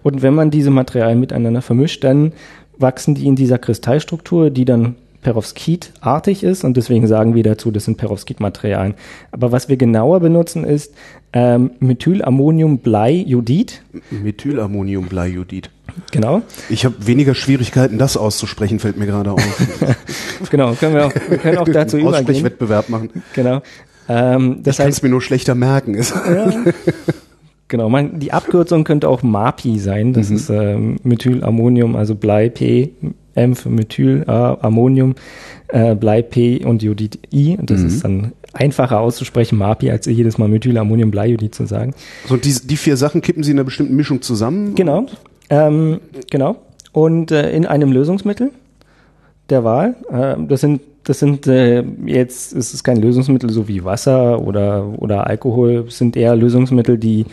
[0.04, 2.34] Und wenn man diese Materialien miteinander vermischt, dann
[2.78, 7.86] wachsen die in dieser Kristallstruktur, die dann Perovskit-artig ist und deswegen sagen wir dazu, das
[7.86, 8.96] sind Perovskit-Materialien.
[9.32, 10.94] Aber was wir genauer benutzen ist
[11.34, 13.82] ähm, Methylammoniumblei-Jodid.
[14.10, 15.70] Methylammoniumbleiodid.
[16.12, 16.42] Genau.
[16.70, 19.42] Ich habe weniger Schwierigkeiten, das auszusprechen, fällt mir gerade auf.
[20.50, 22.22] Genau, können wir auch, wir können auch dazu übergehen.
[22.22, 23.12] Aussprechwettbewerb machen.
[23.34, 23.62] Genau.
[24.10, 25.94] Ähm, das Ich kann es mir nur schlechter merken.
[25.96, 26.14] Ist-
[27.68, 30.14] genau, man, die Abkürzung könnte auch MAPI sein.
[30.14, 32.92] Das ist ähm, Methylammonium, also Blei P,
[33.36, 35.16] M für Methyl, A, Ammonium,
[35.70, 37.58] äh, Blei P und Jodid I.
[37.62, 41.94] Das ist dann einfacher auszusprechen, MAPI, als jedes Mal Methylammonium Bleiodid zu sagen.
[42.28, 44.76] So, die, die vier Sachen kippen Sie in einer bestimmten Mischung zusammen?
[44.76, 45.06] Genau.
[45.50, 46.58] Ähm, genau.
[46.92, 48.52] Und äh, in einem Lösungsmittel
[49.50, 49.96] der Wahl.
[50.12, 54.86] Äh, das sind, das sind äh, jetzt ist es kein Lösungsmittel so wie Wasser oder,
[54.98, 55.86] oder Alkohol.
[55.88, 57.26] Es sind eher Lösungsmittel, die,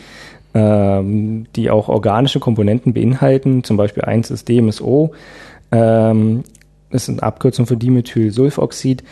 [0.53, 3.63] ähm, die auch organische Komponenten beinhalten.
[3.63, 5.11] Zum Beispiel eins ist DMSO.
[5.71, 6.43] Ähm,
[6.89, 9.03] das ist eine Abkürzung für Dimethylsulfoxid.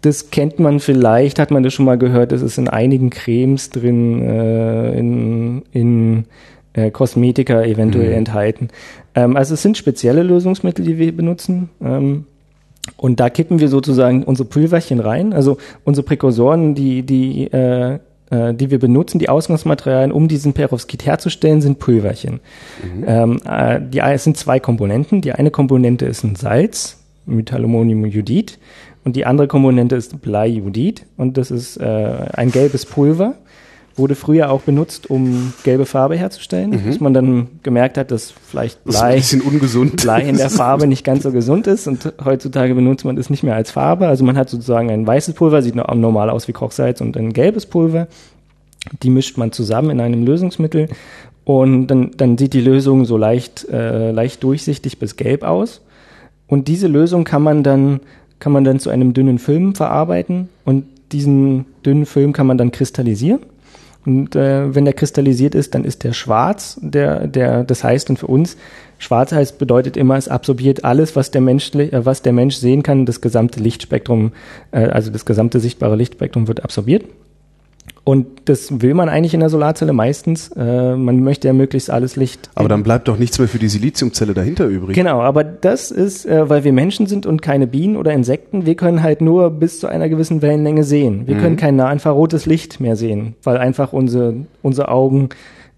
[0.00, 2.32] Das kennt man vielleicht, hat man das schon mal gehört.
[2.32, 6.24] Das ist in einigen Cremes drin, äh, in, in
[6.72, 8.68] äh, Kosmetika eventuell enthalten.
[9.14, 11.68] Ähm, also es sind spezielle Lösungsmittel, die wir benutzen.
[11.82, 12.24] Ähm,
[12.96, 15.32] und da kippen wir sozusagen unsere Pulverchen rein.
[15.32, 17.98] Also unsere Präkursoren, die, die, äh,
[18.30, 22.40] äh, die wir benutzen, die Ausgangsmaterialien, um diesen Perovskit herzustellen, sind Pulverchen.
[23.06, 25.20] Ähm, äh, die, es sind zwei Komponenten.
[25.20, 28.58] Die eine Komponente ist ein Salz, Methylammoniumjodid,
[29.04, 31.06] und die andere Komponente ist Bleiiodid.
[31.16, 33.36] Und das ist äh, ein gelbes Pulver.
[33.98, 38.82] Wurde früher auch benutzt, um gelbe Farbe herzustellen, bis man dann gemerkt hat, dass vielleicht
[38.84, 39.16] Blei.
[39.96, 43.42] Blei in der Farbe nicht ganz so gesund ist und heutzutage benutzt man es nicht
[43.42, 44.08] mehr als Farbe.
[44.08, 47.66] Also man hat sozusagen ein weißes Pulver, sieht normal aus wie Kochsalz und ein gelbes
[47.66, 48.06] Pulver.
[49.02, 50.88] Die mischt man zusammen in einem Lösungsmittel
[51.48, 55.80] und dann, dann sieht die Lösung so leicht, äh, leicht durchsichtig bis gelb aus.
[56.46, 58.00] Und diese Lösung kann man dann,
[58.38, 62.70] kann man dann zu einem dünnen Film verarbeiten und diesen dünnen Film kann man dann
[62.70, 63.40] kristallisieren.
[64.08, 66.80] Und äh, wenn der kristallisiert ist, dann ist der schwarz.
[66.80, 68.56] Der, der, das heißt, und für uns,
[68.96, 72.82] schwarz heißt, bedeutet immer, es absorbiert alles, was der Mensch, äh, was der Mensch sehen
[72.82, 73.04] kann.
[73.04, 74.32] Das gesamte Lichtspektrum,
[74.72, 77.04] äh, also das gesamte sichtbare Lichtspektrum wird absorbiert.
[78.08, 80.50] Und das will man eigentlich in der Solarzelle meistens.
[80.56, 82.48] Äh, man möchte ja möglichst alles Licht.
[82.54, 84.94] Aber dann bleibt doch nichts mehr für die Siliziumzelle dahinter übrig.
[84.96, 88.76] Genau, aber das ist, äh, weil wir Menschen sind und keine Bienen oder Insekten, wir
[88.76, 91.26] können halt nur bis zu einer gewissen Wellenlänge sehen.
[91.26, 95.28] Wir können kein nahinfrarotes Licht mehr sehen, weil einfach unsere, unsere Augen,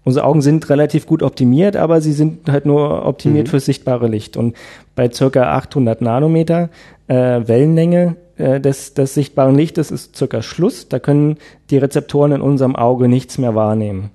[0.05, 4.37] unsere Augen sind relativ gut optimiert, aber sie sind halt nur optimiert fürs sichtbare Licht.
[4.37, 4.55] Und
[4.95, 6.69] bei circa 800 Nanometer
[7.11, 10.87] äh, Wellenlänge äh, des, des sichtbaren Lichtes ist circa Schluss.
[10.87, 11.37] Da können
[11.69, 14.11] die Rezeptoren in unserem Auge nichts mehr wahrnehmen.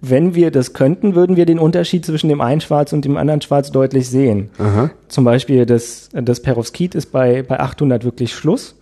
[0.00, 3.40] Wenn wir das könnten, würden wir den Unterschied zwischen dem einen Schwarz und dem anderen
[3.42, 4.50] Schwarz deutlich sehen.
[4.58, 4.90] Aha.
[5.06, 8.76] Zum Beispiel das, das Perovskit ist bei, bei 800 wirklich Schluss.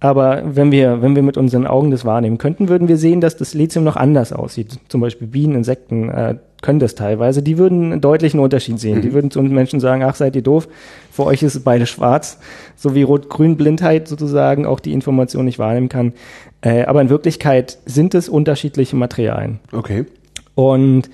[0.00, 3.36] Aber wenn wir, wenn wir mit unseren Augen das wahrnehmen könnten, würden wir sehen, dass
[3.36, 4.78] das Lithium noch anders aussieht.
[4.88, 7.42] Zum Beispiel Bienen, Insekten äh, können das teilweise.
[7.42, 9.02] Die würden einen deutlichen Unterschied sehen.
[9.02, 10.68] Die würden zu uns Menschen sagen, ach, seid ihr doof,
[11.10, 12.38] für euch ist es beide schwarz.
[12.76, 16.12] So wie Rot-Grün-Blindheit sozusagen auch die Information nicht wahrnehmen kann.
[16.60, 19.58] Äh, aber in Wirklichkeit sind es unterschiedliche Materialien.
[19.72, 20.06] Okay.
[20.54, 21.10] Und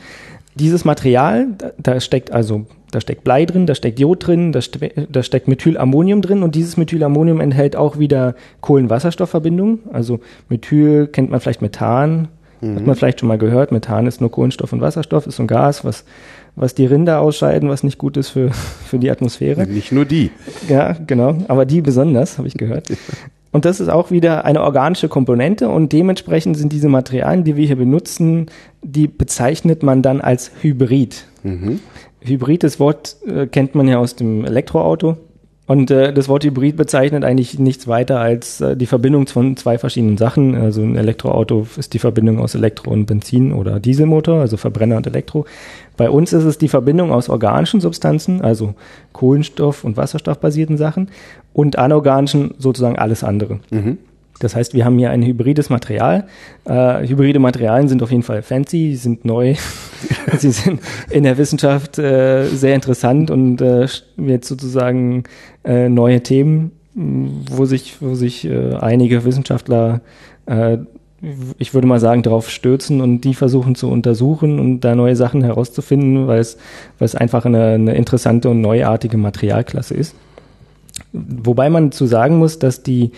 [0.55, 4.61] dieses Material, da, da steckt also da steckt Blei drin, da steckt Jod drin, da,
[4.61, 9.81] ste da steckt Methylammonium drin und dieses Methylammonium enthält auch wieder Kohlenwasserstoffverbindungen.
[9.93, 12.29] Also Methyl kennt man vielleicht Methan,
[12.61, 12.77] mhm.
[12.77, 13.73] hat man vielleicht schon mal gehört.
[13.73, 16.05] Methan ist nur Kohlenstoff und Wasserstoff, ist so ein Gas, was,
[16.55, 19.67] was die Rinder ausscheiden, was nicht gut ist für, für die Atmosphäre.
[19.67, 20.31] Nicht nur die.
[20.69, 22.87] Ja, genau, aber die besonders, habe ich gehört.
[23.55, 27.65] Und das ist auch wieder eine organische Komponente und dementsprechend sind diese Materialien, die wir
[27.65, 28.47] hier benutzen,
[28.83, 31.25] die bezeichnet man dann als Hybrid.
[31.45, 31.79] Mhm.
[32.21, 35.19] Hybrid, das Wort äh, kennt man ja aus dem Elektroauto.
[35.67, 39.79] Und äh, das Wort Hybrid bezeichnet eigentlich nichts weiter als äh, die Verbindung von zwei
[39.79, 40.57] verschiedenen Sachen.
[40.57, 45.07] Also ein Elektroauto ist die Verbindung aus Elektro und Benzin oder Dieselmotor, also Verbrenner und
[45.07, 45.47] Elektro.
[45.97, 48.75] Bei uns ist es die Verbindung aus organischen Substanzen, also
[49.15, 51.09] Kohlenstoff- und Wasserstoffbasierten Sachen
[51.55, 53.61] und anorganischen sozusagen alles andere.
[53.71, 53.97] Mhm.
[54.41, 56.27] Das heißt, wir haben hier ein hybrides Material.
[56.65, 59.55] Äh, hybride Materialien sind auf jeden Fall fancy, sind neu,
[60.39, 63.87] sie sind in der Wissenschaft äh, sehr interessant und äh,
[64.17, 65.25] jetzt sozusagen
[65.65, 70.01] äh, neue Themen, wo sich, wo sich äh, einige Wissenschaftler
[70.47, 70.79] äh,
[71.59, 75.43] ich würde mal sagen, darauf stürzen und die versuchen zu untersuchen und da neue Sachen
[75.43, 76.59] herauszufinden, weil es,
[76.99, 80.15] weil es einfach eine, eine interessante und neuartige Materialklasse ist.
[81.13, 83.13] Wobei man zu sagen muss, dass die,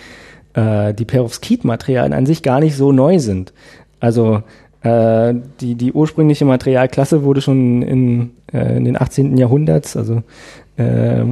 [0.54, 3.52] äh, die Perovskit-Materialien an sich gar nicht so neu sind.
[4.00, 4.42] Also
[4.82, 9.36] äh, die, die ursprüngliche Materialklasse wurde schon in, äh, in den 18.
[9.36, 10.22] Jahrhunderts, also
[10.76, 11.24] äh,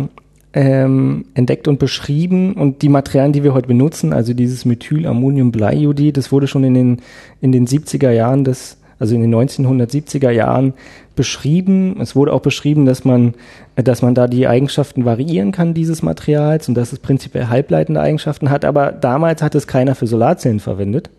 [0.55, 6.31] ähm, entdeckt und beschrieben und die Materialien, die wir heute benutzen, also dieses Methylammonium-Bleiiodid, das
[6.31, 7.03] wurde schon in den,
[7.41, 10.75] in den 70er Jahren des, also in den 1970er Jahren
[11.17, 12.01] beschrieben.
[12.01, 13.35] Es wurde auch beschrieben, dass man,
[13.77, 18.51] dass man da die Eigenschaften variieren kann dieses Materials und dass es prinzipiell halbleitende Eigenschaften
[18.51, 21.11] hat, aber damals hat es keiner für Solarzellen verwendet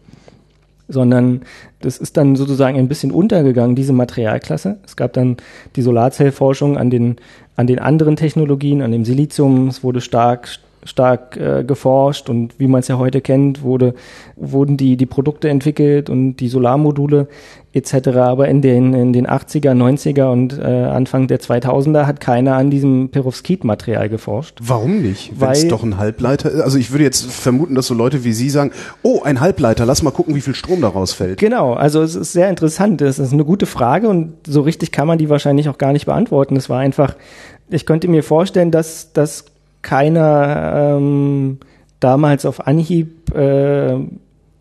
[0.88, 1.42] sondern
[1.82, 4.78] das ist dann sozusagen ein bisschen untergegangen, diese Materialklasse.
[4.86, 5.38] Es gab dann
[5.76, 7.18] die Solarzellforschung an den,
[7.56, 9.68] an den anderen Technologien, an dem Silizium.
[9.68, 10.48] Es wurde stark
[10.86, 13.96] stark äh, geforscht und wie man es ja heute kennt, wurde,
[14.36, 17.28] wurden die, die Produkte entwickelt und die Solarmodule
[17.76, 18.08] etc.
[18.18, 22.70] Aber in den, in den 80er, 90er und äh, Anfang der 2000er hat keiner an
[22.70, 24.60] diesem Perovskit-Material geforscht.
[24.62, 25.34] Warum nicht?
[25.40, 26.62] Wenn es doch ein Halbleiter ist.
[26.62, 28.72] Also ich würde jetzt vermuten, dass so Leute wie Sie sagen,
[29.04, 31.40] oh, ein Halbleiter, lass mal gucken, wie viel Strom daraus fällt.
[31.40, 33.02] Genau, also es ist sehr interessant.
[33.02, 36.06] Es ist eine gute Frage und so richtig kann man die wahrscheinlich auch gar nicht
[36.06, 36.56] beantworten.
[36.56, 37.16] Es war einfach,
[37.70, 39.46] ich könnte mir vorstellen, dass, dass
[39.82, 41.60] keiner ähm,
[42.00, 43.98] damals auf Anhieb äh,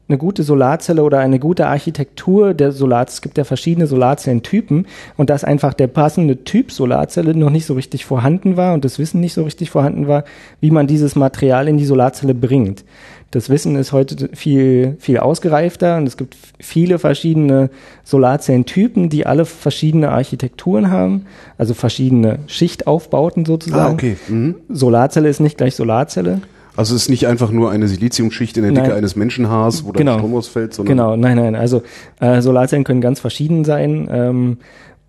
[0.07, 4.87] eine gute Solarzelle oder eine gute Architektur der Solarzelle, es gibt ja verschiedene Solarzellentypen
[5.17, 8.99] und dass einfach der passende Typ Solarzelle noch nicht so richtig vorhanden war und das
[8.99, 10.25] Wissen nicht so richtig vorhanden war,
[10.61, 12.85] wie man dieses Material in die Solarzelle bringt.
[13.31, 17.71] Das Wissen ist heute viel, viel ausgereifter und es gibt viele verschiedene
[18.05, 21.27] Solarzellentypen, die alle verschiedene Architekturen haben,
[21.59, 23.91] also verschiedene Schichtaufbauten sozusagen.
[23.91, 24.17] Ah, okay.
[24.29, 24.57] Mhm.
[24.69, 26.43] Solarzelle ist nicht gleich Solarzelle.
[26.77, 28.97] Also es ist nicht einfach nur eine Siliziumschicht in der Dicke nein.
[28.99, 30.13] eines Menschenhaars, wo genau.
[30.13, 30.97] der Strom ausfällt, sondern.
[30.97, 31.55] Genau, nein, nein.
[31.55, 31.83] Also
[32.21, 34.09] äh, Solarzellen können ganz verschieden sein.
[34.11, 34.59] Ähm,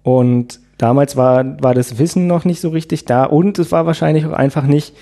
[0.03, 4.25] und damals war, war das Wissen noch nicht so richtig da und es war wahrscheinlich
[4.25, 4.93] auch einfach nicht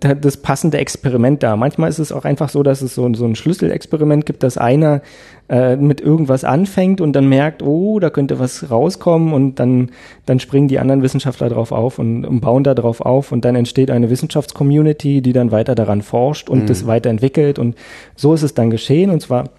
[0.00, 1.56] das passende Experiment da.
[1.56, 5.02] Manchmal ist es auch einfach so, dass es so, so ein Schlüsselexperiment gibt, dass einer
[5.48, 9.90] äh, mit irgendwas anfängt und dann merkt, oh, da könnte was rauskommen und dann,
[10.26, 13.56] dann springen die anderen Wissenschaftler drauf auf und, und bauen da drauf auf und dann
[13.56, 16.66] entsteht eine Wissenschaftscommunity, die dann weiter daran forscht und mhm.
[16.66, 17.76] das weiterentwickelt und
[18.16, 19.50] so ist es dann geschehen und zwar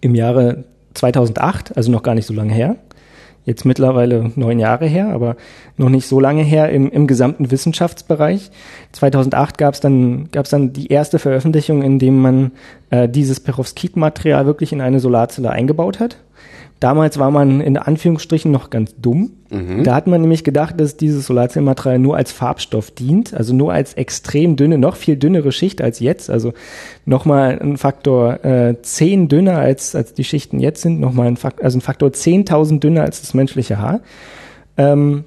[0.00, 2.76] im Jahre 2008, also noch gar nicht so lange her
[3.48, 5.36] jetzt mittlerweile neun Jahre her, aber
[5.78, 8.50] noch nicht so lange her im, im gesamten Wissenschaftsbereich.
[8.92, 12.52] 2008 gab es dann, gab's dann die erste Veröffentlichung, in dem man
[12.90, 16.18] äh, dieses Perovskit-Material wirklich in eine Solarzelle eingebaut hat.
[16.78, 19.32] Damals war man in Anführungsstrichen noch ganz dumm.
[19.50, 19.82] Mhm.
[19.82, 23.94] Da hat man nämlich gedacht, dass dieses Solarzellmaterial nur als Farbstoff dient, also nur als
[23.94, 26.52] extrem dünne, noch viel dünnere Schicht als jetzt, also
[27.06, 31.64] nochmal ein Faktor äh, 10 dünner als, als die Schichten jetzt sind, nochmal ein Faktor,
[31.64, 34.00] also ein Faktor 10.000 dünner als das menschliche Haar.
[34.76, 35.24] Ähm,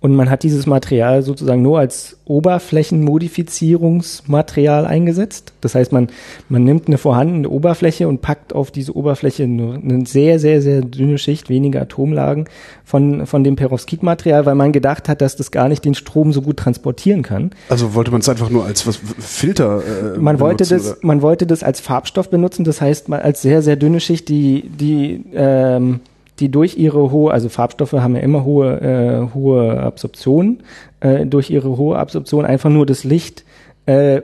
[0.00, 5.52] und man hat dieses Material sozusagen nur als Oberflächenmodifizierungsmaterial eingesetzt.
[5.60, 6.08] Das heißt, man,
[6.48, 10.80] man nimmt eine vorhandene Oberfläche und packt auf diese Oberfläche nur eine sehr, sehr, sehr
[10.82, 12.46] dünne Schicht, weniger Atomlagen
[12.84, 16.42] von, von dem Perovskitmaterial, weil man gedacht hat, dass das gar nicht den Strom so
[16.42, 17.50] gut transportieren kann.
[17.68, 20.98] Also wollte man es einfach nur als was Filter äh, man benutzen, wollte das, oder?
[21.02, 24.68] Man wollte das als Farbstoff benutzen, das heißt mal als sehr, sehr dünne Schicht, die,
[24.68, 26.00] die ähm,
[26.40, 30.58] die durch ihre hohe, also Farbstoffe haben ja immer hohe, äh, hohe Absorption,
[31.00, 33.44] äh, durch ihre hohe Absorption einfach nur das Licht
[33.86, 34.22] äh,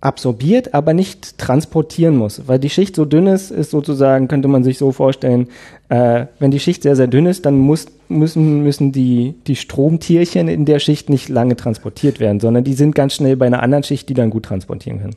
[0.00, 2.42] absorbiert, aber nicht transportieren muss.
[2.46, 5.48] Weil die Schicht so dünn ist, ist sozusagen, könnte man sich so vorstellen,
[5.88, 10.48] Äh, wenn die Schicht sehr, sehr dünn ist, dann muss, müssen, müssen die, die Stromtierchen
[10.48, 13.84] in der Schicht nicht lange transportiert werden, sondern die sind ganz schnell bei einer anderen
[13.84, 15.16] Schicht, die dann gut transportieren können.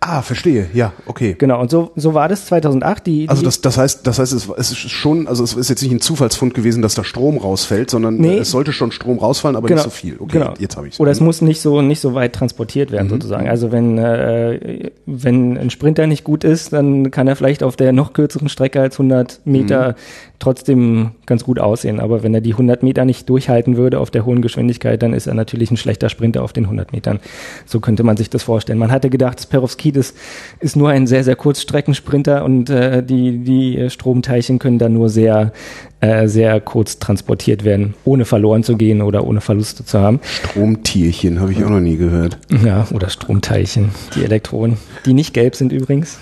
[0.00, 0.66] Ah, verstehe.
[0.72, 1.34] Ja, okay.
[1.38, 3.06] Genau, und so, so war das 2008.
[3.06, 5.68] Die, die also das, das heißt, das heißt, es, es ist schon, also es ist
[5.68, 8.38] jetzt nicht ein Zufallsfund gewesen, dass da Strom rausfällt, sondern Nee.
[8.38, 10.16] es sollte schon Strom rausfallen, aber Genau, nicht so viel.
[10.18, 10.54] Okay, genau.
[10.58, 13.48] jetzt habe ich Oder es muss nicht so nicht so weit transportiert werden sozusagen.
[13.48, 17.92] Also wenn äh, wenn ein Sprinter nicht gut ist, dann kann er vielleicht auf der
[17.92, 19.94] noch kürzeren Strecke als 100 Meter
[20.38, 22.00] trotzdem ganz gut aussehen.
[22.00, 25.26] Aber wenn er die 100 Meter nicht durchhalten würde auf der hohen Geschwindigkeit, dann ist
[25.26, 27.20] er natürlich ein schlechter Sprinter auf den 100 Metern.
[27.66, 28.78] So könnte man sich das vorstellen.
[28.78, 30.16] Man hatte gedacht, Perovskit ist,
[30.60, 35.52] ist nur ein sehr sehr Kurzstreckensprinter und äh, die die Stromteilchen können dann nur sehr
[36.00, 40.20] äh, sehr kurz transportiert werden, ohne verloren zu gehen oder ohne Verluste zu haben.
[40.22, 42.38] Stromtierchen, habe ich auch noch nie gehört.
[42.64, 46.20] Ja, oder Stromteilchen, die Elektronen, die nicht gelb sind übrigens.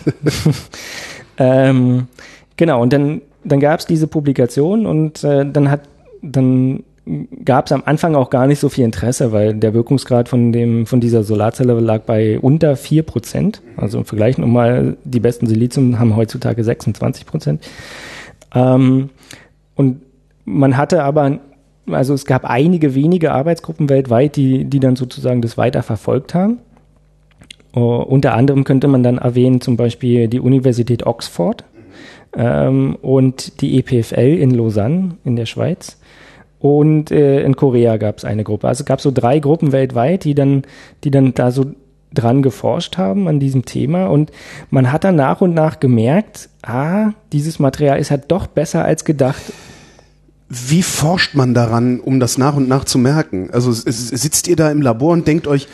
[1.38, 2.06] ähm,
[2.56, 5.82] genau, und dann, dann gab es diese Publikation und äh, dann hat
[6.22, 6.82] dann
[7.44, 10.86] gab es am Anfang auch gar nicht so viel Interesse, weil der Wirkungsgrad von dem
[10.86, 13.60] von dieser Solarzelle lag bei unter 4%.
[13.76, 17.58] Also im Vergleich nochmal, die besten Silizium haben heutzutage 26%.
[18.54, 19.10] Ähm,
[19.76, 20.00] und
[20.44, 21.38] man hatte aber,
[21.88, 26.58] also es gab einige wenige Arbeitsgruppen weltweit, die, die dann sozusagen das weiter verfolgt haben.
[27.74, 31.64] Uh, unter anderem könnte man dann erwähnen, zum Beispiel die Universität Oxford
[32.34, 35.98] ähm, und die EPFL in Lausanne in der Schweiz.
[36.58, 38.68] Und äh, in Korea gab es eine Gruppe.
[38.68, 40.62] Also es gab so drei Gruppen weltweit, die dann,
[41.04, 41.66] die dann da so
[42.12, 44.06] dran geforscht haben an diesem Thema.
[44.06, 44.32] Und
[44.70, 49.04] man hat dann nach und nach gemerkt, ah, dieses Material ist halt doch besser als
[49.04, 49.42] gedacht.
[50.48, 53.50] Wie forscht man daran, um das nach und nach zu merken?
[53.52, 55.68] Also sitzt ihr da im Labor und denkt euch,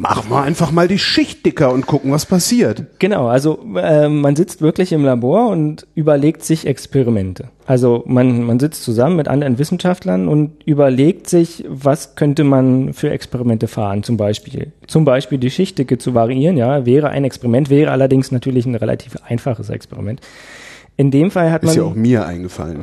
[0.00, 2.84] machen wir einfach mal die Schicht dicker und gucken, was passiert.
[2.98, 7.50] Genau, also äh, man sitzt wirklich im Labor und überlegt sich Experimente.
[7.66, 13.10] Also man, man sitzt zusammen mit anderen Wissenschaftlern und überlegt sich, was könnte man für
[13.10, 14.72] Experimente fahren, zum Beispiel.
[14.86, 19.16] Zum Beispiel die Schichtdicke zu variieren, ja, wäre ein Experiment, wäre allerdings natürlich ein relativ
[19.26, 20.20] einfaches Experiment.
[21.00, 22.82] In dem Fall hat man Ist ja auch mir eingefallen.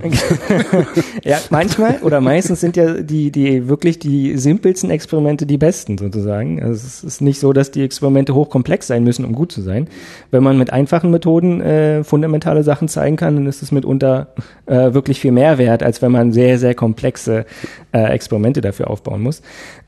[1.25, 6.63] ja, manchmal oder meistens sind ja die, die wirklich die simpelsten Experimente die besten sozusagen.
[6.63, 9.89] Also es ist nicht so, dass die Experimente hochkomplex sein müssen, um gut zu sein.
[10.31, 14.27] Wenn man mit einfachen Methoden äh, fundamentale Sachen zeigen kann, dann ist es mitunter
[14.65, 17.45] äh, wirklich viel mehr wert, als wenn man sehr, sehr komplexe
[17.91, 19.41] äh, Experimente dafür aufbauen muss.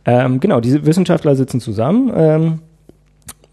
[0.03, 2.11] Ähm, genau, diese Wissenschaftler sitzen zusammen.
[2.13, 2.59] Ähm,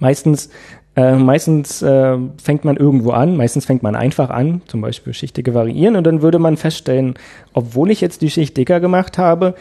[0.00, 0.50] meistens
[0.96, 5.52] äh, meistens äh, fängt man irgendwo an, meistens fängt man einfach an, zum Beispiel schichtige
[5.52, 7.14] variieren und dann würde man feststellen,
[7.52, 9.54] obwohl ich jetzt die Schicht dicker gemacht habe,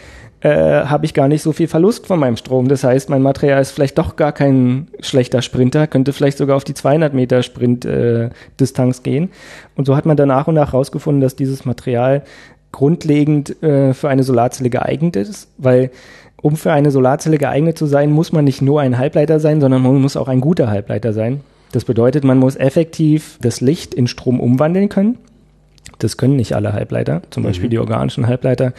[0.43, 2.67] äh, habe ich gar nicht so viel Verlust von meinem Strom.
[2.67, 6.65] Das heißt, mein Material ist vielleicht doch gar kein schlechter Sprinter, könnte vielleicht sogar auf
[6.65, 9.29] die 200 Meter Sprint äh, Distanz gehen.
[9.75, 12.23] Und so hat man dann nach und nach herausgefunden, dass dieses Material
[12.73, 15.91] grundlegend äh, für eine Solarzelle geeignet ist, weil
[16.41, 19.81] um für eine Solarzelle geeignet zu sein, muss man nicht nur ein Halbleiter sein, sondern
[19.81, 21.39] man muss auch ein guter Halbleiter sein.
[21.71, 25.17] Das bedeutet, man muss effektiv das Licht in Strom umwandeln können.
[26.03, 28.73] Das können nicht alle Halbleiter, zum Beispiel die organischen Halbleiter.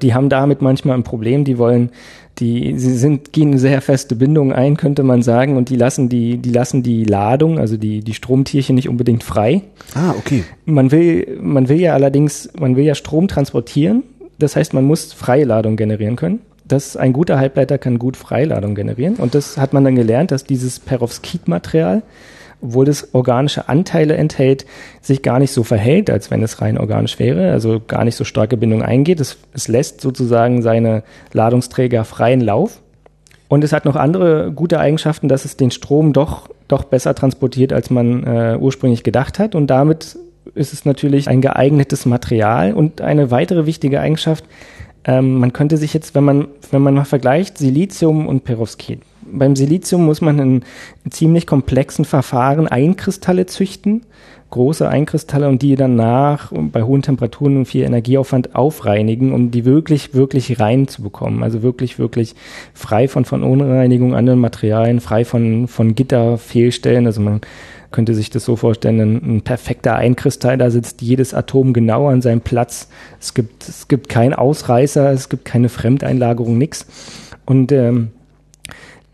[0.00, 1.44] Die haben damit manchmal ein Problem.
[1.44, 1.90] Die wollen,
[2.38, 6.38] die, sie sind, gehen sehr feste Bindung ein, könnte man sagen, und die lassen die,
[6.38, 9.62] die lassen die Ladung, also die, die Stromtierchen nicht unbedingt frei.
[9.94, 10.44] Ah, okay.
[10.64, 14.04] Man will, man will ja allerdings, man will ja Strom transportieren.
[14.38, 16.38] Das heißt, man muss Freiladung generieren können.
[16.64, 19.16] Das, ein guter Halbleiter kann gut Freiladung generieren.
[19.16, 22.02] Und das hat man dann gelernt, dass dieses Perovskit-Material,
[22.60, 24.66] obwohl das organische Anteile enthält,
[25.00, 28.24] sich gar nicht so verhält, als wenn es rein organisch wäre, also gar nicht so
[28.24, 29.20] starke Bindung eingeht.
[29.20, 32.80] Es, es lässt sozusagen seine Ladungsträger freien Lauf.
[33.48, 37.72] Und es hat noch andere gute Eigenschaften, dass es den Strom doch, doch besser transportiert,
[37.72, 39.54] als man äh, ursprünglich gedacht hat.
[39.54, 40.18] Und damit
[40.54, 42.74] ist es natürlich ein geeignetes Material.
[42.74, 44.44] Und eine weitere wichtige Eigenschaft,
[45.04, 49.00] ähm, man könnte sich jetzt, wenn man, wenn man mal vergleicht, Silizium und Perovskit.
[49.32, 50.62] Beim Silizium muss man in,
[51.10, 54.02] ziemlich komplexen Verfahren Einkristalle züchten,
[54.50, 59.64] große Einkristalle und die dann nach bei hohen Temperaturen und viel Energieaufwand aufreinigen, um die
[59.64, 61.42] wirklich, wirklich rein zu bekommen.
[61.42, 62.34] Also wirklich, wirklich
[62.72, 67.06] frei von Verunreinigung, anderen Materialien, frei von, von Gitterfehlstellen.
[67.06, 67.40] Also man
[67.90, 72.22] könnte sich das so vorstellen, ein, ein perfekter Einkristall, da sitzt jedes Atom genau an
[72.22, 72.88] seinem Platz.
[73.20, 76.86] Es gibt, es gibt keinen Ausreißer, es gibt keine Fremdeinlagerung, nix.
[77.46, 78.10] Und ähm,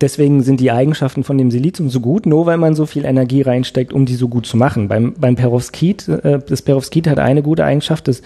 [0.05, 3.41] deswegen sind die Eigenschaften von dem Silizium so gut, nur weil man so viel Energie
[3.41, 4.87] reinsteckt, um die so gut zu machen.
[4.87, 8.21] Beim, beim Perovskit, äh, das Perovskit hat eine gute Eigenschaft, das,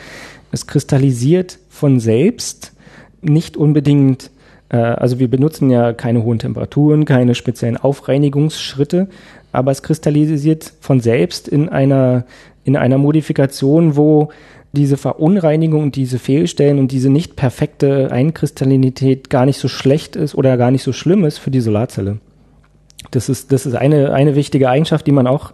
[0.51, 2.72] es kristallisiert von selbst,
[3.22, 4.31] nicht unbedingt
[4.70, 9.09] äh, also wir benutzen ja keine hohen Temperaturen, keine speziellen Aufreinigungsschritte,
[9.53, 12.24] aber es kristallisiert von selbst in einer,
[12.64, 14.31] in einer Modifikation, wo
[14.73, 20.35] diese Verunreinigung und diese Fehlstellen und diese nicht perfekte Einkristallinität gar nicht so schlecht ist
[20.35, 22.19] oder gar nicht so schlimm ist für die Solarzelle.
[23.11, 25.53] Das ist, das ist eine, eine wichtige Eigenschaft, die man auch,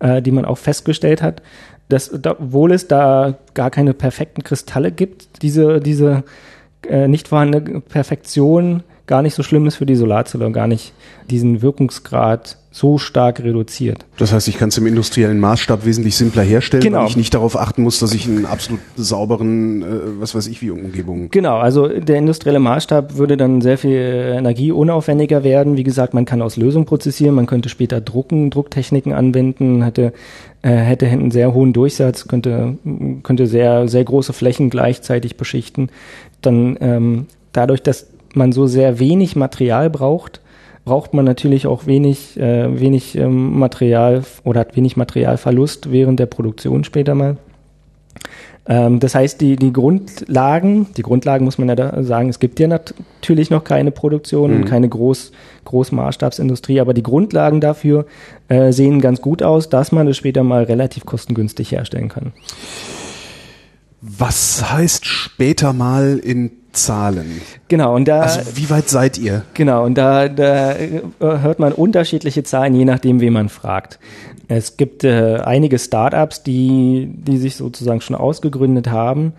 [0.00, 1.42] äh, die man auch festgestellt hat,
[1.88, 6.24] dass, da, obwohl es da gar keine perfekten Kristalle gibt, diese, diese
[6.86, 10.92] äh, nicht vorhandene Perfektion gar nicht so schlimm ist für die Solarzelle und gar nicht
[11.28, 14.06] diesen Wirkungsgrad so stark reduziert.
[14.18, 17.00] Das heißt, ich kann es im industriellen Maßstab wesentlich simpler herstellen, genau.
[17.00, 19.86] weil ich nicht darauf achten muss, dass ich einen absolut sauberen, äh,
[20.20, 21.28] was weiß ich, wie Umgebung.
[21.32, 25.76] Genau, also der industrielle Maßstab würde dann sehr viel Energie unaufwendiger werden.
[25.76, 30.12] Wie gesagt, man kann aus Lösung prozessieren, man könnte später drucken, Drucktechniken anwenden, hätte
[30.62, 32.78] äh, hätte einen sehr hohen Durchsatz, könnte
[33.24, 35.90] könnte sehr sehr große Flächen gleichzeitig beschichten.
[36.42, 40.40] Dann ähm, dadurch, dass man so sehr wenig Material braucht,
[40.84, 46.26] braucht man natürlich auch wenig, äh, wenig ähm, Material oder hat wenig Materialverlust während der
[46.26, 47.36] Produktion später mal.
[48.66, 52.60] Ähm, das heißt, die, die Grundlagen, die Grundlagen muss man ja da sagen, es gibt
[52.60, 54.64] ja natürlich noch keine Produktion und mhm.
[54.64, 55.32] keine Groß,
[55.64, 58.06] Großmaßstabsindustrie, aber die Grundlagen dafür
[58.48, 62.32] äh, sehen ganz gut aus, dass man es später mal relativ kostengünstig herstellen kann.
[64.02, 67.40] Was heißt später mal in Zahlen.
[67.68, 68.20] Genau, und da.
[68.20, 69.42] Also, wie weit seid ihr?
[69.54, 73.98] Genau, und da, da äh, hört man unterschiedliche Zahlen, je nachdem, wen man fragt.
[74.48, 79.32] Es gibt äh, einige Startups, die, die sich sozusagen schon ausgegründet haben.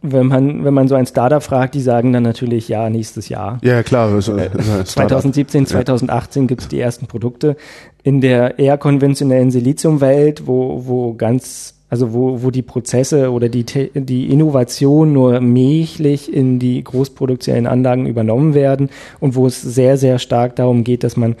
[0.00, 3.58] Wenn man, wenn man so ein Startup fragt, die sagen dann natürlich, ja, nächstes Jahr.
[3.62, 4.16] Ja, klar.
[4.16, 6.46] Äh, 2017, 2018 ja.
[6.46, 7.56] gibt es die ersten Produkte.
[8.02, 13.64] In der eher konventionellen Siliziumwelt, wo, wo ganz also wo, wo die Prozesse oder die,
[13.64, 20.18] die Innovation nur mächlich in die großproduktionellen Anlagen übernommen werden und wo es sehr, sehr
[20.18, 21.36] stark darum geht, dass man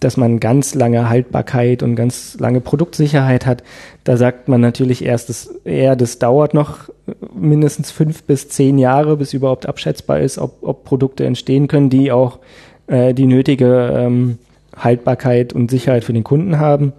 [0.00, 3.62] dass man ganz lange Haltbarkeit und ganz lange Produktsicherheit hat.
[4.02, 6.90] Da sagt man natürlich erst, dass eher, das dauert noch
[7.34, 12.12] mindestens fünf bis zehn Jahre, bis überhaupt abschätzbar ist, ob, ob Produkte entstehen können, die
[12.12, 12.38] auch
[12.86, 14.38] äh, die nötige ähm,
[14.76, 16.92] Haltbarkeit und Sicherheit für den Kunden haben.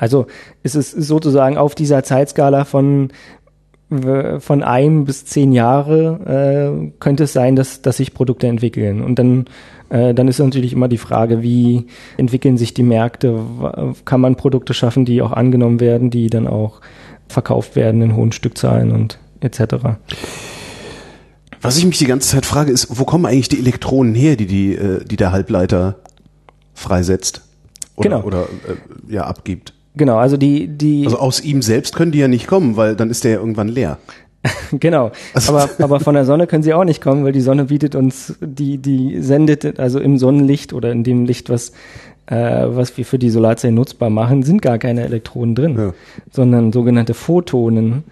[0.00, 0.26] Also
[0.62, 3.08] ist es sozusagen auf dieser Zeitskala von
[4.38, 9.02] von einem bis zehn Jahre äh, könnte es sein, dass, dass sich Produkte entwickeln.
[9.02, 9.46] Und dann,
[9.88, 13.40] äh, dann ist natürlich immer die Frage, wie entwickeln sich die Märkte?
[14.04, 16.80] Kann man Produkte schaffen, die auch angenommen werden, die dann auch
[17.26, 19.74] verkauft werden in hohen Stückzahlen und etc.
[21.60, 24.46] Was ich mich die ganze Zeit frage, ist, wo kommen eigentlich die Elektronen her, die,
[24.46, 25.96] die, äh, die der Halbleiter
[26.74, 27.42] freisetzt?
[27.96, 28.22] Oder, genau.
[28.22, 29.74] oder äh, ja, abgibt?
[29.94, 31.04] Genau, also die, die.
[31.04, 33.68] Also aus ihm selbst können die ja nicht kommen, weil dann ist der ja irgendwann
[33.68, 33.98] leer.
[34.72, 35.10] genau.
[35.34, 37.94] Also aber, aber von der Sonne können sie auch nicht kommen, weil die Sonne bietet
[37.94, 41.72] uns, die, die sendet, also im Sonnenlicht oder in dem Licht, was,
[42.26, 45.92] äh, was wir für die Solarzellen nutzbar machen, sind gar keine Elektronen drin, ja.
[46.30, 48.04] sondern sogenannte Photonen.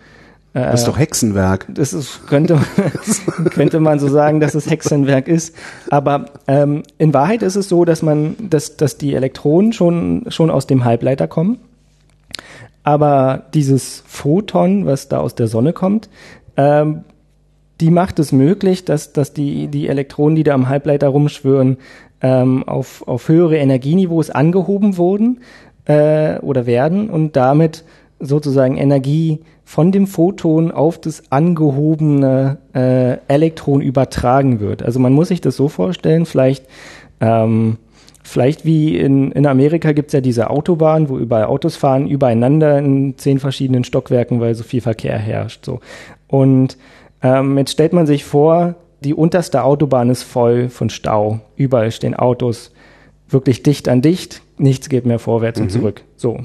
[0.54, 1.66] Das ist doch Hexenwerk.
[1.68, 2.58] Das ist, könnte,
[3.50, 5.54] könnte man so sagen, dass es Hexenwerk ist.
[5.90, 10.50] Aber ähm, in Wahrheit ist es so, dass man, dass, dass die Elektronen schon, schon
[10.50, 11.58] aus dem Halbleiter kommen.
[12.88, 16.08] Aber dieses Photon, was da aus der Sonne kommt,
[16.56, 17.04] ähm,
[17.82, 21.76] die macht es möglich, dass, dass die, die Elektronen, die da am Halbleiter rumschwören,
[22.22, 25.40] ähm, auf, auf höhere Energieniveaus angehoben wurden
[25.84, 27.84] äh, oder werden und damit
[28.20, 34.82] sozusagen Energie von dem Photon auf das angehobene äh, Elektron übertragen wird.
[34.82, 36.64] Also man muss sich das so vorstellen, vielleicht
[37.20, 37.76] ähm,
[38.28, 43.16] Vielleicht wie in, in Amerika gibt's ja diese Autobahn, wo überall Autos fahren, übereinander in
[43.16, 45.64] zehn verschiedenen Stockwerken, weil so viel Verkehr herrscht.
[45.64, 45.80] So.
[46.26, 46.76] Und
[47.22, 51.40] ähm, jetzt stellt man sich vor, die unterste Autobahn ist voll von Stau.
[51.56, 52.72] Überall stehen Autos
[53.30, 54.42] wirklich dicht an dicht.
[54.58, 55.64] Nichts geht mehr vorwärts mhm.
[55.64, 56.02] und zurück.
[56.16, 56.40] So.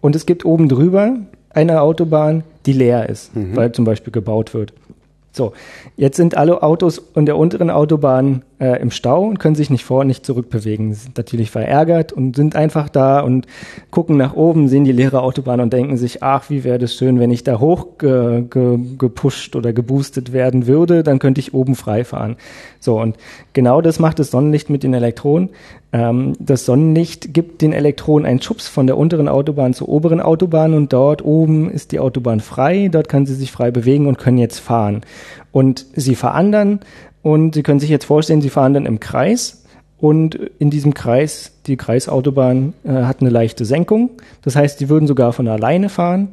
[0.00, 1.16] Und es gibt oben drüber
[1.50, 3.54] eine Autobahn, die leer ist, mhm.
[3.54, 4.72] weil zum Beispiel gebaut wird.
[5.32, 5.52] So,
[5.96, 9.84] jetzt sind alle Autos in der unteren Autobahn äh, im Stau und können sich nicht
[9.84, 10.92] vor und nicht zurück bewegen.
[10.92, 13.46] Sie sind natürlich verärgert und sind einfach da und
[13.90, 17.18] gucken nach oben, sehen die leere Autobahn und denken sich, ach, wie wäre das schön,
[17.18, 21.74] wenn ich da hoch ge, ge, gepusht oder geboostet werden würde, dann könnte ich oben
[21.74, 22.36] frei fahren.
[22.78, 23.16] So, und
[23.52, 25.50] genau das macht das Sonnenlicht mit den Elektronen.
[25.92, 30.74] Ähm, das Sonnenlicht gibt den Elektronen einen Schubs von der unteren Autobahn zur oberen Autobahn
[30.74, 34.38] und dort oben ist die Autobahn frei, dort kann sie sich frei bewegen und können
[34.38, 35.00] jetzt fahren.
[35.52, 36.80] Und sie verandern
[37.22, 39.64] und Sie können sich jetzt vorstellen, Sie fahren dann im Kreis
[39.98, 44.10] und in diesem Kreis, die Kreisautobahn äh, hat eine leichte Senkung.
[44.42, 46.28] Das heißt, Sie würden sogar von alleine fahren,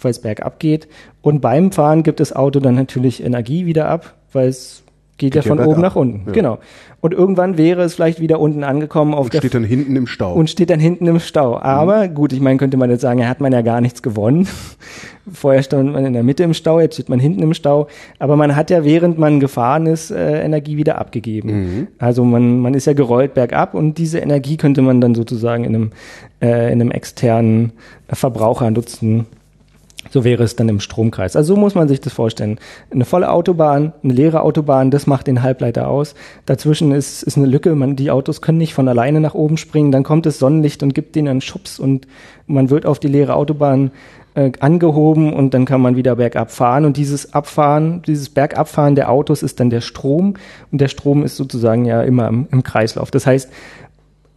[0.00, 0.88] weil es bergab geht.
[1.20, 4.81] Und beim Fahren gibt das Auto dann natürlich Energie wieder ab, weil es
[5.22, 5.80] geht, geht ja von oben ab.
[5.80, 6.22] nach unten.
[6.26, 6.32] Ja.
[6.32, 6.58] Genau.
[7.00, 10.06] Und irgendwann wäre es vielleicht wieder unten angekommen auf und der steht dann hinten im
[10.06, 10.34] Stau.
[10.34, 11.58] Und steht dann hinten im Stau.
[11.58, 12.14] Aber mhm.
[12.14, 14.46] gut, ich meine, könnte man jetzt sagen, ja, hat man ja gar nichts gewonnen.
[15.32, 17.86] Vorher stand man in der Mitte im Stau, jetzt steht man hinten im Stau.
[18.18, 21.50] Aber man hat ja, während man gefahren ist, äh, Energie wieder abgegeben.
[21.50, 21.86] Mhm.
[21.98, 25.74] Also man, man ist ja gerollt bergab und diese Energie könnte man dann sozusagen in
[25.74, 25.90] einem,
[26.40, 27.72] äh, in einem externen
[28.08, 29.26] Verbraucher nutzen
[30.12, 31.36] so wäre es dann im Stromkreis.
[31.36, 32.60] Also so muss man sich das vorstellen.
[32.90, 36.14] Eine volle Autobahn, eine leere Autobahn, das macht den Halbleiter aus.
[36.44, 39.90] Dazwischen ist, ist eine Lücke, man, die Autos können nicht von alleine nach oben springen,
[39.90, 42.06] dann kommt das Sonnenlicht und gibt denen einen Schubs und
[42.46, 43.90] man wird auf die leere Autobahn
[44.34, 49.10] äh, angehoben und dann kann man wieder bergab fahren und dieses Abfahren, dieses Bergabfahren der
[49.10, 50.34] Autos ist dann der Strom
[50.70, 53.10] und der Strom ist sozusagen ja immer im, im Kreislauf.
[53.10, 53.50] Das heißt,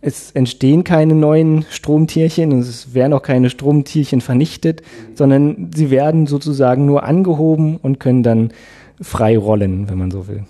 [0.01, 4.83] es entstehen keine neuen Stromtierchen und es werden auch keine Stromtierchen vernichtet,
[5.15, 8.51] sondern sie werden sozusagen nur angehoben und können dann
[9.01, 10.43] frei rollen, wenn man so will.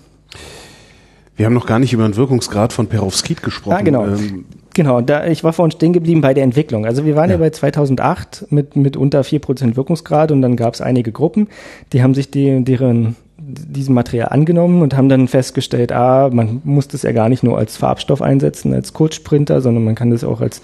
[1.36, 3.76] Wir haben noch gar nicht über den Wirkungsgrad von Perovskit gesprochen.
[3.76, 4.06] Ah, genau.
[4.06, 6.86] Ähm genau, da, ich war vorhin stehen geblieben bei der Entwicklung.
[6.86, 10.74] Also wir waren ja, ja bei 2008 mit, mit unter 4% Wirkungsgrad und dann gab
[10.74, 11.48] es einige Gruppen,
[11.92, 13.16] die haben sich die, deren
[13.48, 17.56] diesem Material angenommen und haben dann festgestellt, ah, man muss das ja gar nicht nur
[17.56, 20.60] als Farbstoff einsetzen, als Kurzsprinter, sondern man kann das auch als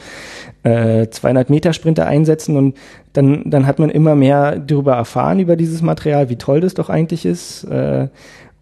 [0.64, 2.76] äh, 200 Meter Sprinter einsetzen und
[3.12, 6.88] dann, dann hat man immer mehr darüber erfahren, über dieses Material, wie toll das doch
[6.88, 7.64] eigentlich ist.
[7.64, 8.08] Äh,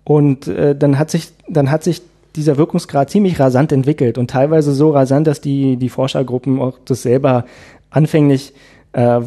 [0.04, 2.02] und äh, dann hat sich, dann hat sich
[2.36, 7.02] dieser Wirkungsgrad ziemlich rasant entwickelt und teilweise so rasant, dass die, die Forschergruppen auch das
[7.02, 7.44] selber
[7.90, 8.52] anfänglich
[8.92, 9.20] äh,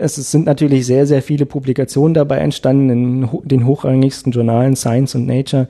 [0.00, 5.26] es sind natürlich sehr, sehr viele Publikationen dabei entstanden in den hochrangigsten Journalen Science und
[5.26, 5.68] Nature.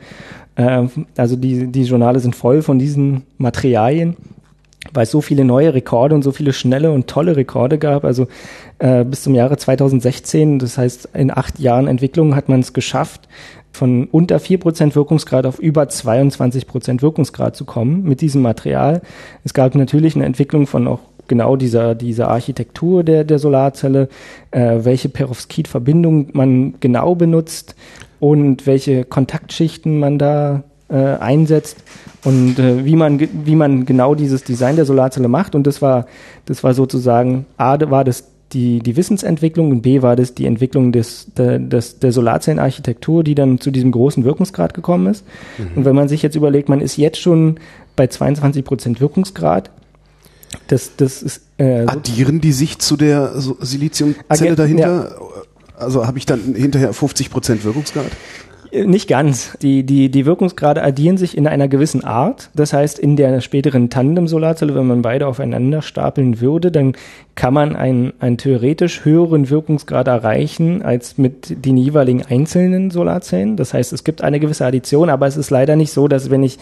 [0.57, 4.16] Ähm, also die, die Journale sind voll von diesen Materialien,
[4.93, 8.05] weil es so viele neue Rekorde und so viele schnelle und tolle Rekorde gab.
[8.05, 8.28] Also
[8.78, 13.28] äh, bis zum Jahre 2016, das heißt in acht Jahren Entwicklung hat man es geschafft,
[13.72, 19.01] von unter vier Prozent Wirkungsgrad auf über 22% Wirkungsgrad zu kommen mit diesem Material.
[19.45, 21.01] Es gab natürlich eine Entwicklung von auch
[21.31, 24.09] genau dieser, dieser Architektur der, der Solarzelle,
[24.51, 27.76] äh, welche Perovskit-Verbindung man genau benutzt
[28.18, 31.78] und welche Kontaktschichten man da äh, einsetzt
[32.24, 36.07] und äh, wie man wie man genau dieses Design der Solarzelle macht und das war
[36.47, 40.91] das war sozusagen A war das die, die Wissensentwicklung und B war das die Entwicklung
[40.91, 45.24] des, der, des, der Solarzellenarchitektur, die dann zu diesem großen Wirkungsgrad gekommen ist.
[45.57, 45.76] Mhm.
[45.76, 47.61] Und wenn man sich jetzt überlegt, man ist jetzt schon
[47.95, 49.70] bei 22 Prozent Wirkungsgrad,
[50.69, 55.11] das, das ist, äh, Addieren die sich zu der Siliziumzelle dahinter?
[55.11, 55.41] Ja.
[55.77, 58.11] Also habe ich dann hinterher 50 Prozent Wirkungsgrad?
[58.71, 59.57] Äh, nicht ganz.
[59.62, 62.51] Die, die, die Wirkungsgrade addieren sich in einer gewissen Art.
[62.55, 66.95] Das heißt, in der späteren Tandem-Solarzelle, wenn man beide aufeinander stapeln würde, dann
[67.35, 73.57] kann man einen, einen theoretisch höheren Wirkungsgrad erreichen als mit den jeweiligen einzelnen Solarzellen.
[73.57, 76.43] Das heißt, es gibt eine gewisse Addition, aber es ist leider nicht so, dass wenn
[76.43, 76.59] ich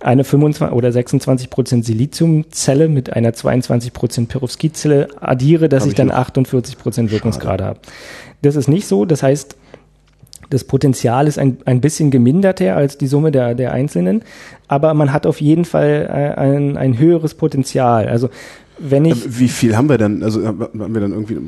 [0.00, 5.94] eine 25 oder 26 Prozent Siliziumzelle mit einer 22 Prozent Perovskitzelle addiere, dass Hab ich
[5.94, 7.80] dann 48 Prozent Wirkungsgrade habe.
[8.42, 9.04] Das ist nicht so.
[9.04, 9.56] Das heißt,
[10.50, 14.22] das Potenzial ist ein, ein bisschen geminderter als die Summe der, der Einzelnen,
[14.68, 18.08] aber man hat auf jeden Fall äh, ein, ein höheres Potenzial.
[18.08, 18.28] Also
[18.78, 19.24] wenn ich.
[19.24, 20.22] Ähm, wie viel haben wir dann?
[20.22, 21.38] Also haben wir dann irgendwie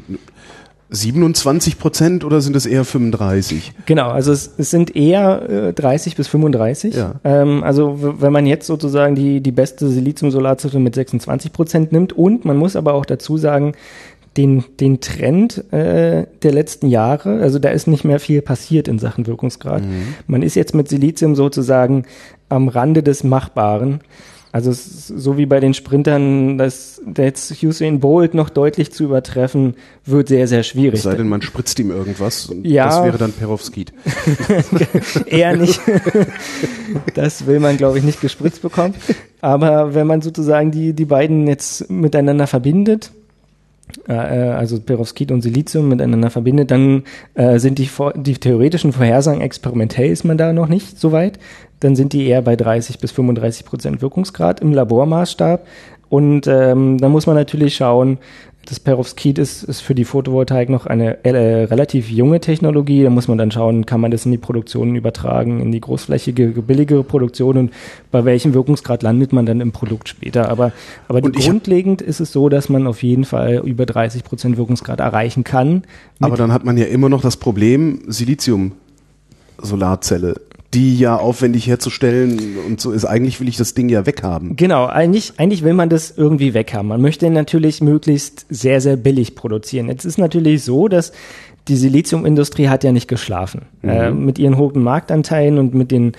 [0.90, 3.72] 27 Prozent oder sind es eher 35?
[3.86, 6.94] Genau, also es, es sind eher äh, 30 bis 35.
[6.94, 7.14] Ja.
[7.24, 12.44] Ähm, also wenn man jetzt sozusagen die, die beste Silizium-Solarzelle mit 26 Prozent nimmt und
[12.44, 13.72] man muss aber auch dazu sagen,
[14.36, 18.98] den, den Trend äh, der letzten Jahre, also da ist nicht mehr viel passiert in
[18.98, 19.82] Sachen Wirkungsgrad.
[19.82, 20.14] Mhm.
[20.26, 22.04] Man ist jetzt mit Silizium sozusagen
[22.48, 24.00] am Rande des Machbaren.
[24.52, 29.74] Also so wie bei den Sprintern, dass jetzt Usain Bolt noch deutlich zu übertreffen,
[30.06, 30.94] wird sehr, sehr schwierig.
[30.94, 33.92] Es sei denn, man spritzt ihm irgendwas und ja, das wäre dann Perovskit.
[35.26, 35.78] Eher nicht.
[37.14, 38.94] das will man, glaube ich, nicht gespritzt bekommen.
[39.42, 43.10] Aber wenn man sozusagen die, die beiden jetzt miteinander verbindet,
[44.08, 49.40] äh, äh, also Perovskit und Silizium miteinander verbindet, dann äh, sind die, die theoretischen Vorhersagen
[49.40, 51.38] experimentell ist man da noch nicht so weit.
[51.80, 55.66] Dann sind die eher bei 30 bis 35 Prozent Wirkungsgrad im Labormaßstab.
[56.08, 58.18] Und ähm, da muss man natürlich schauen,
[58.66, 63.02] das Perovskit ist, ist für die Photovoltaik noch eine äh, relativ junge Technologie.
[63.02, 66.48] Da muss man dann schauen, kann man das in die Produktion übertragen, in die großflächige,
[66.62, 67.72] billigere Produktion und
[68.10, 70.48] bei welchem Wirkungsgrad landet man dann im Produkt später.
[70.48, 70.72] Aber,
[71.08, 75.44] aber grundlegend ist es so, dass man auf jeden Fall über 30 Prozent Wirkungsgrad erreichen
[75.44, 75.84] kann.
[76.20, 78.72] Aber dann hat man ja immer noch das Problem Silizium.
[79.58, 80.40] Solarzelle
[80.76, 83.06] die ja aufwendig herzustellen und so ist.
[83.06, 84.56] Eigentlich will ich das Ding ja weghaben.
[84.56, 86.88] Genau, eigentlich, eigentlich will man das irgendwie weghaben.
[86.88, 89.88] Man möchte natürlich möglichst sehr, sehr billig produzieren.
[89.88, 91.12] Jetzt ist natürlich so, dass
[91.68, 93.62] die Siliziumindustrie hat ja nicht geschlafen.
[93.82, 93.88] Mhm.
[93.88, 96.12] Äh, mit ihren hohen Marktanteilen und mit den,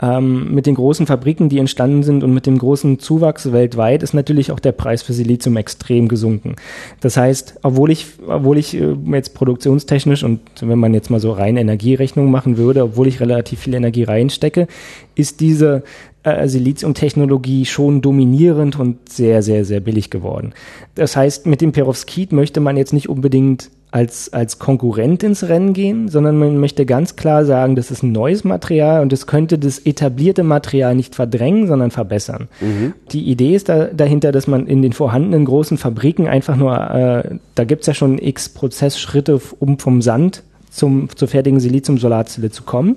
[0.00, 4.14] ähm, mit den großen Fabriken, die entstanden sind und mit dem großen Zuwachs weltweit ist
[4.14, 6.56] natürlich auch der Preis für Silizium extrem gesunken.
[7.00, 11.32] Das heißt, obwohl ich, obwohl ich äh, jetzt produktionstechnisch und wenn man jetzt mal so
[11.32, 14.68] rein Energierechnung machen würde, obwohl ich relativ viel Energie reinstecke,
[15.14, 15.82] ist diese
[16.24, 20.54] äh, Siliziumtechnologie schon dominierend und sehr, sehr, sehr billig geworden.
[20.94, 25.72] Das heißt, mit dem Perovskit möchte man jetzt nicht unbedingt als, als Konkurrent ins Rennen
[25.72, 29.56] gehen, sondern man möchte ganz klar sagen, das ist ein neues Material und es könnte
[29.56, 32.48] das etablierte Material nicht verdrängen, sondern verbessern.
[32.60, 32.94] Mhm.
[33.12, 37.36] Die Idee ist da, dahinter, dass man in den vorhandenen großen Fabriken einfach nur, äh,
[37.54, 42.96] da gibt's ja schon x Prozessschritte, um vom Sand zum, zur fertigen Silizium-Solarzelle zu kommen.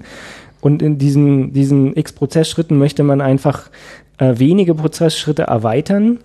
[0.62, 3.70] Und in diesen, diesen x Prozessschritten möchte man einfach
[4.18, 6.18] äh, wenige Prozessschritte erweitern,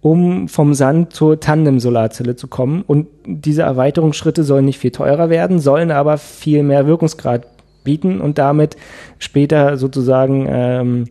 [0.00, 2.82] um vom Sand zur Tandem-Solarzelle zu kommen.
[2.86, 7.46] Und diese Erweiterungsschritte sollen nicht viel teurer werden, sollen aber viel mehr Wirkungsgrad
[7.84, 8.76] bieten und damit
[9.18, 11.04] später sozusagen ähm,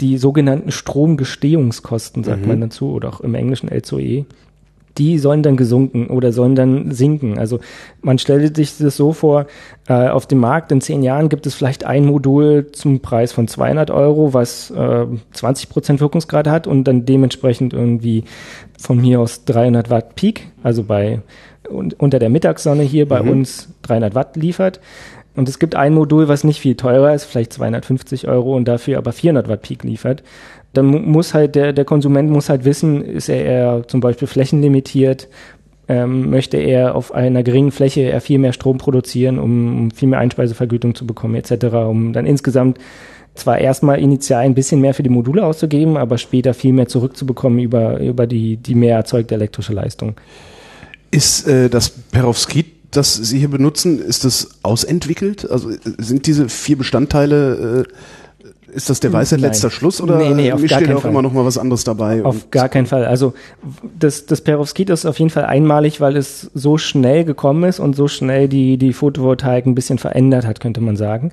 [0.00, 2.48] die sogenannten Stromgestehungskosten, sagt mhm.
[2.48, 4.26] man dazu, oder auch im Englischen LCOE,
[4.98, 7.38] die sollen dann gesunken oder sollen dann sinken.
[7.38, 7.60] Also
[8.02, 9.46] man stellt sich das so vor,
[9.88, 13.48] äh, auf dem Markt in zehn Jahren gibt es vielleicht ein Modul zum Preis von
[13.48, 18.24] 200 Euro, was äh, 20 Prozent Wirkungsgrad hat und dann dementsprechend irgendwie
[18.78, 21.20] von mir aus 300 Watt Peak, also bei
[21.70, 23.30] unter der Mittagssonne hier bei mhm.
[23.30, 24.80] uns 300 Watt liefert.
[25.36, 28.98] Und es gibt ein Modul, was nicht viel teurer ist, vielleicht 250 Euro und dafür
[28.98, 30.24] aber 400 Watt Peak liefert
[30.72, 35.28] dann muss halt der, der Konsument muss halt wissen, ist er eher zum Beispiel flächenlimitiert,
[35.88, 40.18] ähm, möchte er auf einer geringen Fläche eher viel mehr Strom produzieren, um viel mehr
[40.18, 42.78] Einspeisevergütung zu bekommen etc., um dann insgesamt
[43.34, 47.58] zwar erstmal initial ein bisschen mehr für die Module auszugeben, aber später viel mehr zurückzubekommen
[47.60, 50.16] über, über die, die mehr erzeugte elektrische Leistung.
[51.10, 55.50] Ist äh, das Perovskit, das Sie hier benutzen, ist das ausentwickelt?
[55.50, 57.92] Also äh, sind diese vier Bestandteile äh,
[58.72, 59.42] ist das der weiße Nein.
[59.42, 61.10] letzter Schluss oder nee, nee, auf mischt ihr auch Fall.
[61.10, 62.24] immer noch mal was anderes dabei?
[62.24, 63.04] Auf gar keinen Fall.
[63.04, 63.34] Also
[63.98, 67.96] das, das Perovskit ist auf jeden Fall einmalig, weil es so schnell gekommen ist und
[67.96, 71.32] so schnell die, die Photovoltaik ein bisschen verändert hat, könnte man sagen.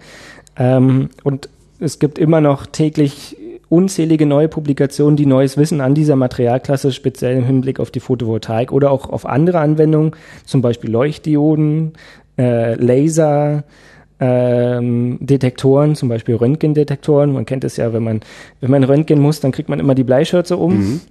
[0.58, 3.38] Ähm, und es gibt immer noch täglich
[3.70, 8.72] unzählige neue Publikationen, die neues Wissen an dieser Materialklasse, speziell im Hinblick auf die Photovoltaik
[8.72, 10.12] oder auch auf andere Anwendungen,
[10.46, 11.94] zum Beispiel Leuchtdioden,
[12.38, 13.64] äh, Laser,
[14.20, 17.34] ähm, Detektoren, zum Beispiel Röntgendetektoren.
[17.34, 18.22] Man kennt es ja, wenn man,
[18.62, 20.78] wenn man Röntgen muss, dann kriegt man immer die Bleischürze um.
[20.78, 21.02] Mhm.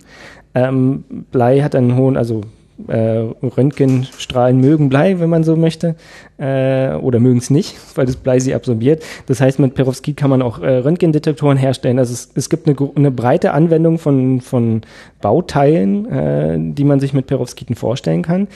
[0.54, 2.42] Ähm, Blei hat einen hohen, also
[2.88, 5.94] äh, Röntgenstrahlen mögen Blei, wenn man so möchte,
[6.38, 9.02] äh, oder mögen es nicht, weil das Blei sie absorbiert.
[9.26, 11.98] Das heißt, mit Perovskit kann man auch äh, Röntgendetektoren herstellen.
[11.98, 14.82] Also es, es gibt eine, eine, breite Anwendung von, von
[15.20, 18.48] Bauteilen, äh, die man sich mit Perovskiten vorstellen kann.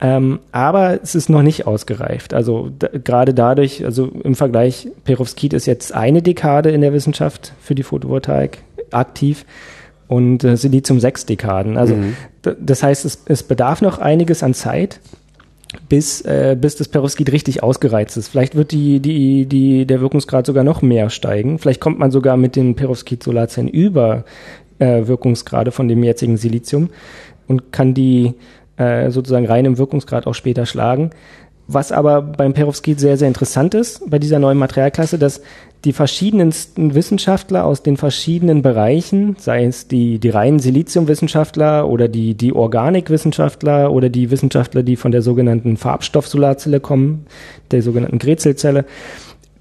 [0.00, 2.32] Ähm, aber es ist noch nicht ausgereift.
[2.32, 2.70] Also
[3.04, 7.82] gerade dadurch, also im Vergleich, Perovskit ist jetzt eine Dekade in der Wissenschaft für die
[7.82, 8.58] Photovoltaik
[8.92, 9.44] aktiv
[10.06, 11.76] und äh, Silizium sechs Dekaden.
[11.76, 12.14] Also mhm.
[12.60, 15.00] das heißt, es, es bedarf noch einiges an Zeit,
[15.88, 18.28] bis, äh, bis das Perovskit richtig ausgereizt ist.
[18.28, 21.58] Vielleicht wird die, die, die, der Wirkungsgrad sogar noch mehr steigen.
[21.58, 24.24] Vielleicht kommt man sogar mit den Perovskit-Solarzellen über
[24.78, 26.90] äh, Wirkungsgrade von dem jetzigen Silizium
[27.48, 28.34] und kann die
[28.78, 31.10] äh, sozusagen rein im Wirkungsgrad auch später schlagen.
[31.70, 35.42] Was aber beim Perovskit sehr, sehr interessant ist, bei dieser neuen Materialklasse, dass
[35.84, 42.34] die verschiedensten Wissenschaftler aus den verschiedenen Bereichen, sei es die, die reinen Siliziumwissenschaftler oder die,
[42.34, 47.26] die Organikwissenschaftler oder die Wissenschaftler, die von der sogenannten Farbstoffsolarzelle kommen,
[47.70, 48.86] der sogenannten Grätzelzelle,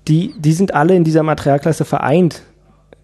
[0.08, 2.42] die, die sind alle in dieser Materialklasse vereint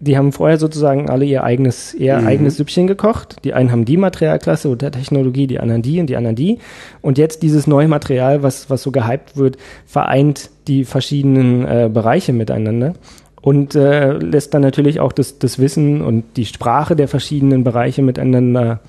[0.04, 2.26] die haben vorher sozusagen alle ihr eigenes, ihr mhm.
[2.26, 3.36] eigenes Süppchen gekocht.
[3.44, 6.58] Die einen haben die Materialklasse oder Technologie, die anderen die und die anderen die.
[7.00, 12.32] Und jetzt dieses neue Material, was, was so gehypt wird, vereint die verschiedenen äh, Bereiche
[12.32, 12.94] miteinander
[13.40, 18.02] und äh, lässt dann natürlich auch das, das Wissen und die Sprache der verschiedenen Bereiche
[18.02, 18.80] miteinander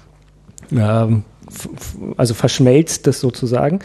[0.71, 1.07] äh,
[2.17, 3.79] also verschmelzt das sozusagen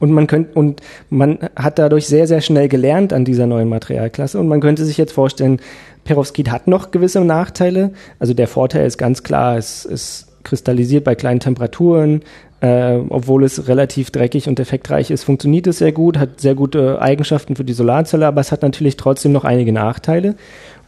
[0.00, 4.38] und man könnte und man hat dadurch sehr sehr schnell gelernt an dieser neuen Materialklasse
[4.38, 5.60] und man könnte sich jetzt vorstellen
[6.06, 7.92] Perovskit hat noch gewisse Nachteile.
[8.18, 12.22] Also der Vorteil ist ganz klar, es, es kristallisiert bei kleinen Temperaturen,
[12.60, 17.02] äh, obwohl es relativ dreckig und effektreich ist, funktioniert es sehr gut, hat sehr gute
[17.02, 20.36] Eigenschaften für die Solarzelle, aber es hat natürlich trotzdem noch einige Nachteile.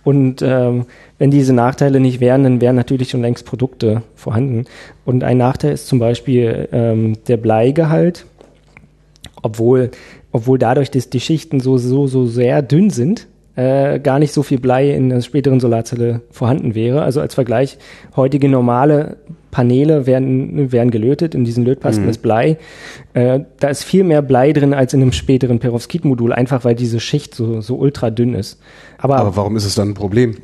[0.04, 0.86] Und ähm,
[1.18, 4.64] wenn diese Nachteile nicht wären, dann wären natürlich schon längst Produkte vorhanden.
[5.04, 8.24] Und ein Nachteil ist zum Beispiel ähm, der Bleigehalt,
[9.42, 9.90] obwohl,
[10.32, 13.26] obwohl dadurch, dass die Schichten so, so, so sehr dünn sind,
[13.58, 17.02] äh, gar nicht so viel Blei in der späteren Solarzelle vorhanden wäre.
[17.02, 17.76] Also als Vergleich,
[18.14, 19.16] heutige normale
[19.50, 22.10] Paneele werden, werden gelötet, in diesen Lötpasten mhm.
[22.10, 22.56] ist Blei.
[23.14, 27.00] Äh, da ist viel mehr Blei drin als in einem späteren Perovskit-Modul, einfach weil diese
[27.00, 28.60] Schicht so, so ultra dünn ist.
[28.96, 30.36] Aber, Aber warum ist es dann ein Problem?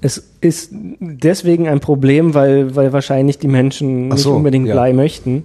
[0.00, 4.74] Es ist deswegen ein Problem, weil, weil wahrscheinlich die Menschen nicht so, unbedingt ja.
[4.74, 5.44] Blei möchten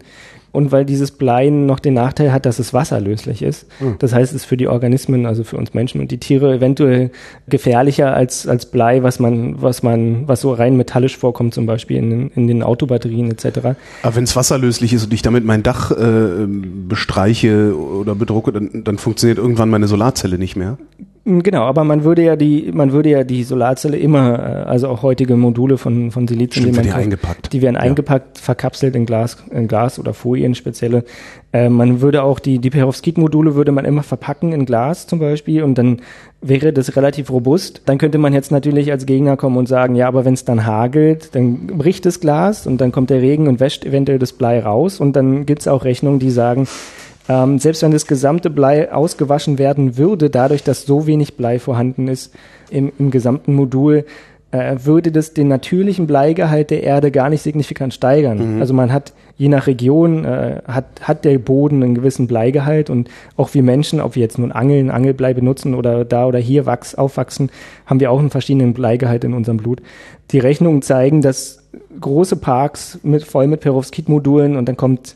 [0.56, 3.68] und weil dieses Blei noch den Nachteil hat, dass es wasserlöslich ist.
[3.80, 3.96] Mhm.
[4.00, 7.12] Das heißt, es ist für die Organismen, also für uns Menschen und die Tiere eventuell
[7.48, 11.98] gefährlicher als, als Blei, was man, was man, was so rein metallisch vorkommt, zum Beispiel
[11.98, 13.76] in, in den Autobatterien etc.
[14.02, 18.84] Aber wenn es wasserlöslich ist und ich damit mein Dach äh, bestreiche oder bedrucke, dann,
[18.84, 20.78] dann funktioniert irgendwann meine Solarzelle nicht mehr.
[21.26, 24.88] Hm, genau, aber man würde ja die, man würde ja die Solarzelle immer, äh, also
[24.88, 27.52] auch heutige Module von, von Silizium, Stimmt, die, man eingepackt.
[27.52, 27.82] Die werden ja.
[27.82, 31.04] eingepackt, verkapselt in Glas, in Glas oder Folien spezielle.
[31.52, 35.64] Äh, man würde auch die, die Perovskit-Module würde man immer verpacken in Glas zum Beispiel
[35.64, 36.02] und dann
[36.42, 37.82] wäre das relativ robust.
[37.86, 40.68] Dann könnte man jetzt natürlich als Gegner kommen und sagen, ja, aber wenn es dann
[40.68, 44.60] hagelt, dann bricht das Glas und dann kommt der Regen und wäscht eventuell das Blei
[44.60, 46.68] raus und dann gibt's auch Rechnungen, die sagen,
[47.28, 52.08] ähm, selbst wenn das gesamte Blei ausgewaschen werden würde, dadurch, dass so wenig Blei vorhanden
[52.08, 52.34] ist
[52.70, 54.06] im, im gesamten Modul,
[54.52, 58.56] äh, würde das den natürlichen Bleigehalt der Erde gar nicht signifikant steigern.
[58.56, 58.62] Mhm.
[58.62, 63.10] Also man hat je nach Region äh, hat, hat der Boden einen gewissen Bleigehalt und
[63.36, 66.96] auch wir Menschen, ob wir jetzt nun Angeln, Angelblei benutzen oder da oder hier wachs,
[66.96, 67.50] aufwachsen,
[67.86, 69.82] haben wir auch einen verschiedenen Bleigehalt in unserem Blut.
[70.32, 71.60] Die Rechnungen zeigen, dass
[72.00, 75.16] große Parks mit, voll mit Perovskit-Modulen und dann kommt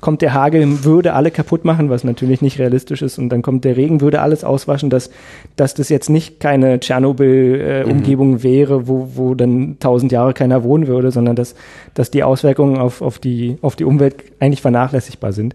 [0.00, 3.64] kommt der Hagel, würde alle kaputt machen, was natürlich nicht realistisch ist, und dann kommt
[3.64, 5.10] der Regen, würde alles auswaschen, dass,
[5.56, 8.42] dass das jetzt nicht keine Tschernobyl-Umgebung mhm.
[8.42, 11.54] wäre, wo, wo dann tausend Jahre keiner wohnen würde, sondern dass,
[11.94, 15.54] dass die Auswirkungen auf, auf, die, auf die Umwelt eigentlich vernachlässigbar sind.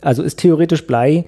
[0.00, 1.24] Also ist theoretisch Blei,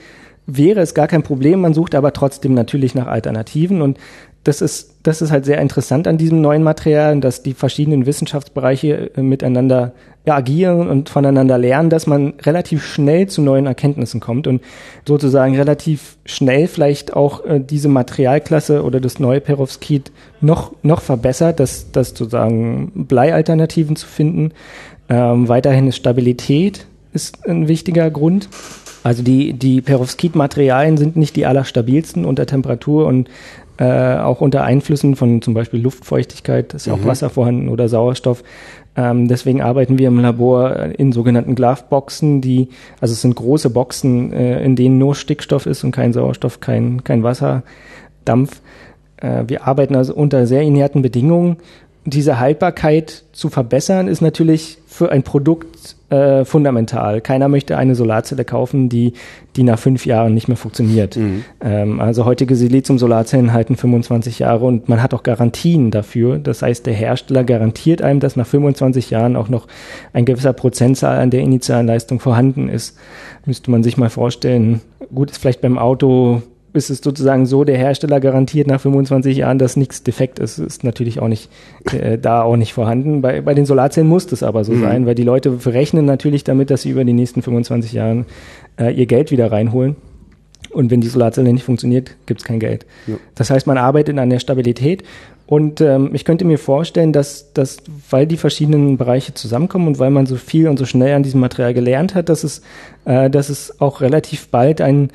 [0.49, 3.99] wäre es gar kein Problem, man sucht aber trotzdem natürlich nach Alternativen und
[4.45, 9.11] das ist, das ist halt sehr interessant an diesem neuen Material, dass die verschiedenen Wissenschaftsbereiche
[9.17, 9.93] äh, miteinander
[10.27, 14.63] agieren und voneinander lernen, dass man relativ schnell zu neuen Erkenntnissen kommt und
[15.07, 21.61] sozusagen relativ schnell vielleicht auch äh, diese Materialklasse oder das neue Perovskit noch, noch verbessert,
[21.61, 24.53] dass, dass sozusagen Bleialternativen zu finden.
[25.09, 28.49] Ähm, weiterhin ist Stabilität ist ein wichtiger Grund.
[29.03, 33.29] Also die, die Perovskit-Materialien sind nicht die allerstabilsten unter Temperatur und
[33.79, 37.07] äh, auch unter Einflüssen von zum Beispiel Luftfeuchtigkeit, ist ja auch mhm.
[37.07, 38.43] Wasser vorhanden oder Sauerstoff.
[38.97, 42.69] Ähm, deswegen arbeiten wir im Labor in sogenannten Gloveboxen, die,
[43.01, 47.05] also es sind große Boxen, äh, in denen nur Stickstoff ist und kein Sauerstoff, kein,
[47.05, 48.61] kein Wasserdampf.
[49.19, 51.59] Äh, wir arbeiten also unter sehr inerten Bedingungen.
[52.11, 57.21] Diese Haltbarkeit zu verbessern ist natürlich für ein Produkt äh, fundamental.
[57.21, 59.13] Keiner möchte eine Solarzelle kaufen, die,
[59.57, 61.17] die nach fünf Jahren nicht mehr funktioniert.
[61.17, 61.45] Mhm.
[61.61, 66.39] Ähm, also heutige Silizium-Solarzellen halten 25 Jahre und man hat auch Garantien dafür.
[66.39, 69.67] Das heißt, der Hersteller garantiert einem, dass nach 25 Jahren auch noch
[70.15, 72.97] ein gewisser Prozentzahl an der initialen Leistung vorhanden ist.
[73.45, 74.81] Müsste man sich mal vorstellen.
[75.15, 76.43] Gut, ist vielleicht beim Auto
[76.73, 80.59] ist es sozusagen so, der Hersteller garantiert nach 25 Jahren, dass nichts defekt ist.
[80.59, 81.51] Ist natürlich auch nicht
[81.93, 83.23] äh, da auch nicht vorhanden.
[83.23, 84.83] Bei, bei den Solarzellen muss das aber so mhm.
[84.83, 88.27] sein, weil die Leute rechnen natürlich damit, dass sie über die nächsten 25 Jahren
[88.79, 89.97] äh, ihr Geld wieder reinholen.
[90.71, 92.85] Und wenn die Solarzelle nicht funktioniert, gibt es kein Geld.
[93.07, 93.15] Ja.
[93.35, 95.03] Das heißt, man arbeitet an der Stabilität.
[95.47, 97.79] Und ähm, ich könnte mir vorstellen, dass, dass,
[98.11, 101.41] weil die verschiedenen Bereiche zusammenkommen und weil man so viel und so schnell an diesem
[101.41, 102.61] Material gelernt hat, dass es,
[103.07, 105.09] äh, dass es auch relativ bald ein,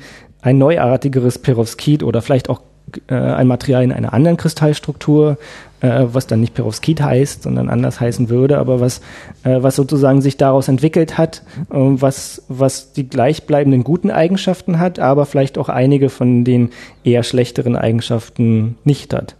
[0.44, 2.60] ein neuartigeres Perovskit oder vielleicht auch
[3.08, 5.38] äh, ein Material in einer anderen Kristallstruktur,
[5.80, 9.00] äh, was dann nicht Perovskit heißt, sondern anders heißen würde, aber was,
[9.42, 14.98] äh, was sozusagen sich daraus entwickelt hat, äh, was, was die gleichbleibenden guten Eigenschaften hat,
[14.98, 16.70] aber vielleicht auch einige von den
[17.04, 19.36] eher schlechteren Eigenschaften nicht hat.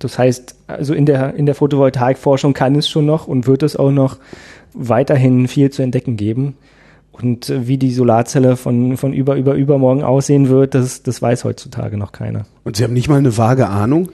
[0.00, 3.76] Das heißt, also in der, in der Photovoltaikforschung kann es schon noch und wird es
[3.76, 4.16] auch noch
[4.74, 6.56] weiterhin viel zu entdecken geben.
[7.22, 11.44] Und äh, wie die Solarzelle von, von über, über, übermorgen aussehen wird, das, das weiß
[11.44, 12.46] heutzutage noch keiner.
[12.64, 14.08] Und Sie haben nicht mal eine vage Ahnung?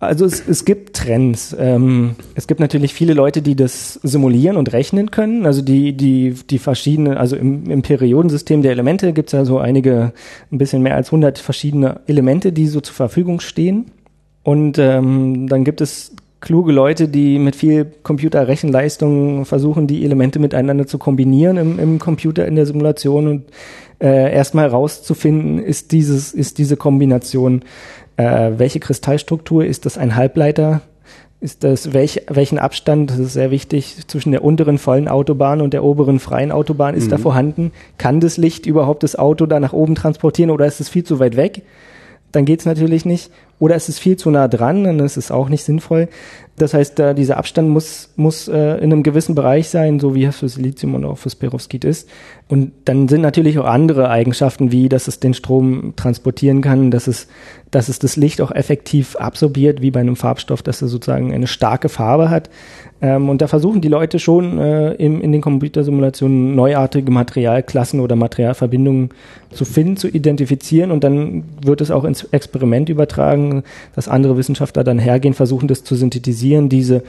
[0.00, 1.56] Also es, es gibt Trends.
[1.58, 5.44] Ähm, es gibt natürlich viele Leute, die das simulieren und rechnen können.
[5.44, 9.58] Also die, die, die verschiedenen, also im, im Periodensystem der Elemente gibt es ja so
[9.58, 10.12] einige,
[10.52, 13.86] ein bisschen mehr als 100 verschiedene Elemente, die so zur Verfügung stehen.
[14.44, 20.86] Und ähm, dann gibt es kluge Leute, die mit viel Computerrechenleistung versuchen, die Elemente miteinander
[20.86, 23.44] zu kombinieren im, im Computer in der Simulation und
[24.00, 27.62] äh, erstmal rauszufinden, ist dieses, ist diese Kombination,
[28.16, 30.82] äh, welche Kristallstruktur, ist das ein Halbleiter?
[31.40, 35.72] Ist das, welch, welchen Abstand, das ist sehr wichtig, zwischen der unteren vollen Autobahn und
[35.72, 37.10] der oberen freien Autobahn ist mhm.
[37.10, 37.72] da vorhanden?
[37.96, 41.20] Kann das Licht überhaupt das Auto da nach oben transportieren oder ist es viel zu
[41.20, 41.62] weit weg?
[42.32, 43.30] Dann geht's natürlich nicht.
[43.58, 46.08] Oder es ist viel zu nah dran, dann ist es auch nicht sinnvoll.
[46.58, 50.24] Das heißt, da dieser Abstand muss, muss äh, in einem gewissen Bereich sein, so wie
[50.24, 52.08] es für Silizium und auch für Perovskit ist.
[52.48, 57.06] Und dann sind natürlich auch andere Eigenschaften, wie dass es den Strom transportieren kann, dass
[57.06, 57.28] es,
[57.70, 61.46] dass es das Licht auch effektiv absorbiert, wie bei einem Farbstoff, dass er sozusagen eine
[61.46, 62.50] starke Farbe hat.
[63.00, 68.16] Ähm, und da versuchen die Leute schon äh, im, in den Computersimulationen neuartige Materialklassen oder
[68.16, 69.10] Materialverbindungen
[69.50, 73.47] zu finden, zu identifizieren und dann wird es auch ins Experiment übertragen,
[73.94, 77.02] dass andere Wissenschaftler dann hergehen, versuchen das zu synthetisieren, diese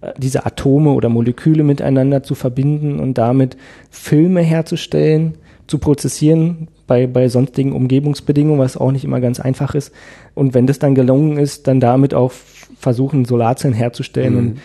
[0.00, 3.56] äh, diese Atome oder Moleküle miteinander zu verbinden und damit
[3.90, 5.34] Filme herzustellen,
[5.66, 9.92] zu prozessieren bei, bei sonstigen Umgebungsbedingungen, was auch nicht immer ganz einfach ist.
[10.34, 12.32] Und wenn das dann gelungen ist, dann damit auch
[12.78, 14.38] versuchen, Solarzellen herzustellen mhm.
[14.38, 14.58] und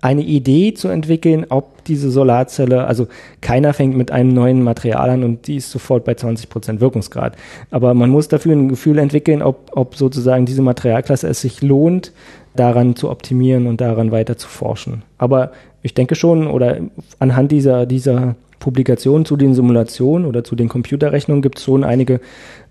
[0.00, 3.08] eine Idee zu entwickeln, ob diese Solarzelle, also
[3.40, 7.36] keiner fängt mit einem neuen Material an und die ist sofort bei 20 Prozent Wirkungsgrad.
[7.70, 12.12] Aber man muss dafür ein Gefühl entwickeln, ob, ob sozusagen diese Materialklasse es sich lohnt,
[12.54, 15.02] daran zu optimieren und daran weiter zu forschen.
[15.16, 16.78] Aber ich denke schon, oder
[17.18, 22.20] anhand dieser, dieser Publikation zu den Simulationen oder zu den Computerrechnungen gibt es schon einige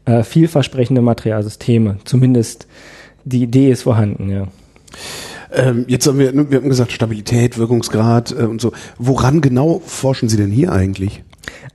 [0.06, 1.98] äh, vielversprechende Materialsysteme.
[2.04, 2.68] Zumindest
[3.24, 4.48] die Idee ist vorhanden, ja.
[5.54, 8.72] Ähm, jetzt haben wir, wir haben gesagt Stabilität, Wirkungsgrad äh, und so.
[8.98, 11.24] Woran genau forschen Sie denn hier eigentlich?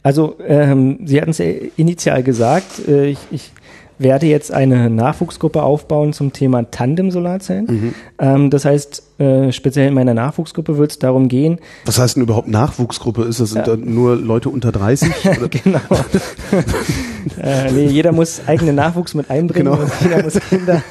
[0.03, 1.47] Also ähm, Sie hatten es ja
[1.77, 3.53] initial gesagt, äh, ich, ich
[3.99, 7.67] werde jetzt eine Nachwuchsgruppe aufbauen zum Thema Tandem-Solarzellen.
[7.67, 7.95] Mhm.
[8.19, 11.59] Ähm, das heißt, äh, speziell in meiner Nachwuchsgruppe wird es darum gehen.
[11.85, 13.23] Was heißt denn überhaupt Nachwuchsgruppe?
[13.23, 13.77] Ist das sind ja.
[13.77, 15.13] da nur Leute unter 30?
[15.63, 15.79] genau.
[17.41, 19.73] äh, nee, jeder muss eigenen Nachwuchs mit einbringen.
[19.73, 19.89] Genau.
[20.03, 20.83] Jeder muss Kinder.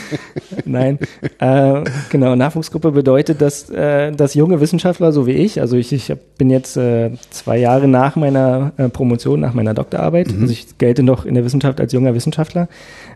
[0.64, 0.98] Nein.
[1.38, 6.12] Äh, genau, Nachwuchsgruppe bedeutet, dass, äh, dass junge Wissenschaftler, so wie ich, also ich, ich
[6.36, 10.42] bin jetzt äh, zwei Jahre nach meiner äh, Promotion, nach meiner Doktorarbeit, mhm.
[10.42, 12.68] also ich gelte noch in der Wissenschaft als junger Wissenschaftler,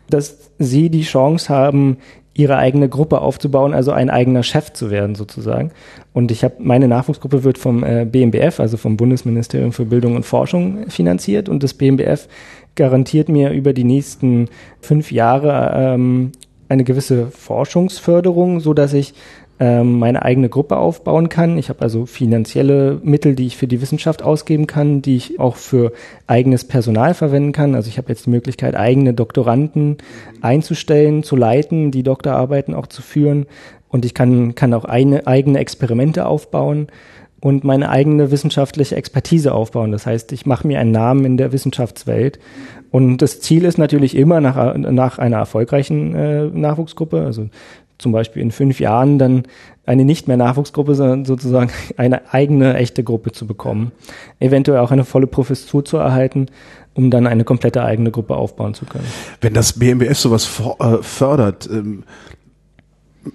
[0.09, 1.97] dass sie die Chance haben,
[2.35, 5.71] ihre eigene Gruppe aufzubauen, also ein eigener Chef zu werden sozusagen.
[6.13, 10.25] Und ich habe meine Nachwuchsgruppe wird vom äh, BMBF, also vom Bundesministerium für Bildung und
[10.25, 12.29] Forschung finanziert und das BMBF
[12.75, 14.49] garantiert mir über die nächsten
[14.81, 16.33] fünf Jahre ähm,
[16.69, 19.13] eine gewisse Forschungsförderung, so dass ich
[19.61, 21.57] meine eigene Gruppe aufbauen kann.
[21.57, 25.55] Ich habe also finanzielle Mittel, die ich für die Wissenschaft ausgeben kann, die ich auch
[25.55, 25.93] für
[26.27, 27.77] eigenes Personal verwenden kann.
[27.77, 29.99] Also ich habe jetzt die Möglichkeit, eigene Doktoranden
[30.41, 33.47] einzustellen, zu leiten, die Doktorarbeiten auch zu führen.
[33.89, 36.89] Und ich kann, kann auch eine, eigene Experimente aufbauen
[37.43, 39.93] und meine eigene wissenschaftliche Expertise aufbauen.
[39.93, 42.39] Das heißt, ich mache mir einen Namen in der Wissenschaftswelt.
[42.93, 47.49] Und das Ziel ist natürlich immer nach, nach einer erfolgreichen äh, Nachwuchsgruppe, also
[48.03, 49.45] zum Beispiel in fünf Jahren dann
[49.87, 53.93] eine nicht mehr Nachwuchsgruppe, sondern sozusagen eine eigene echte Gruppe zu bekommen.
[54.41, 56.47] Eventuell auch eine volle Professur zu erhalten,
[56.95, 59.07] um dann eine komplette eigene Gruppe aufbauen zu können.
[59.41, 62.05] Wenn das BMBF sowas äh, fördert, ähm,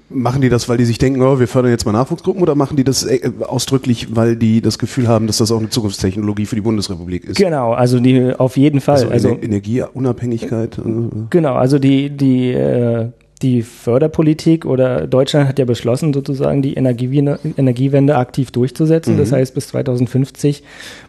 [0.10, 2.78] machen die das, weil die sich denken, oh, wir fördern jetzt mal Nachwuchsgruppen oder machen
[2.78, 6.56] die das äh, ausdrücklich, weil die das Gefühl haben, dass das auch eine Zukunftstechnologie für
[6.56, 7.38] die Bundesrepublik ist?
[7.38, 8.96] Genau, also die auf jeden Fall.
[8.96, 10.78] Also, also Energieunabhängigkeit.
[10.78, 10.82] Äh,
[11.30, 13.10] genau, also die die äh,
[13.42, 19.14] die Förderpolitik oder Deutschland hat ja beschlossen, sozusagen die Energiewende, Energiewende aktiv durchzusetzen.
[19.14, 19.20] Mhm.
[19.20, 20.64] Das heißt, bis 2050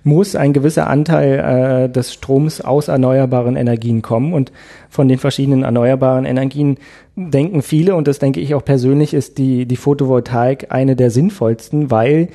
[0.05, 4.35] muss ein gewisser Anteil äh, des Stroms aus erneuerbaren Energien kommen.
[4.35, 4.53] Und
[4.91, 6.76] von den verschiedenen erneuerbaren Energien
[7.16, 11.91] denken viele, und das denke ich auch persönlich, ist die, die Photovoltaik eine der sinnvollsten,
[11.91, 12.29] weil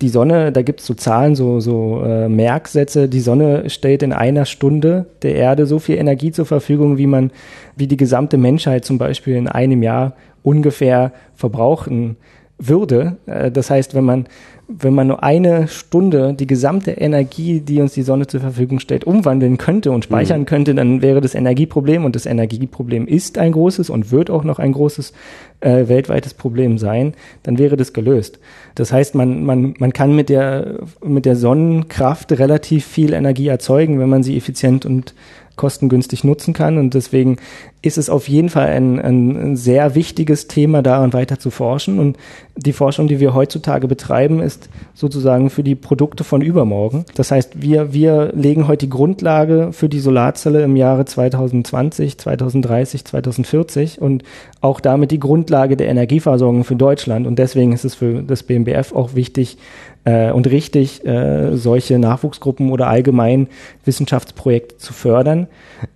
[0.00, 4.12] die Sonne, da gibt es so Zahlen, so, so äh, Merksätze, die Sonne stellt in
[4.12, 7.32] einer Stunde der Erde so viel Energie zur Verfügung, wie man,
[7.76, 12.16] wie die gesamte Menschheit zum Beispiel in einem Jahr ungefähr verbrauchen
[12.58, 13.16] würde.
[13.26, 14.26] Äh, das heißt, wenn man
[14.70, 19.04] wenn man nur eine Stunde die gesamte Energie, die uns die Sonne zur Verfügung stellt,
[19.04, 20.46] umwandeln könnte und speichern mhm.
[20.46, 24.58] könnte, dann wäre das Energieproblem und das Energieproblem ist ein großes und wird auch noch
[24.58, 25.14] ein großes
[25.60, 27.14] äh, weltweites Problem sein,
[27.44, 28.40] dann wäre das gelöst.
[28.74, 33.98] Das heißt, man, man, man kann mit der, mit der Sonnenkraft relativ viel Energie erzeugen,
[33.98, 35.14] wenn man sie effizient und
[35.58, 36.78] kostengünstig nutzen kann.
[36.78, 37.36] Und deswegen
[37.82, 41.98] ist es auf jeden Fall ein, ein sehr wichtiges Thema, daran weiter zu forschen.
[41.98, 42.16] Und
[42.56, 47.04] die Forschung, die wir heutzutage betreiben, ist sozusagen für die Produkte von übermorgen.
[47.14, 53.04] Das heißt, wir, wir legen heute die Grundlage für die Solarzelle im Jahre 2020, 2030,
[53.04, 54.24] 2040 und
[54.60, 57.26] auch damit die Grundlage der Energieversorgung für Deutschland.
[57.26, 59.58] Und deswegen ist es für das BMBF auch wichtig,
[60.04, 63.48] äh, und richtig, äh, solche Nachwuchsgruppen oder allgemein
[63.84, 65.48] Wissenschaftsprojekte zu fördern.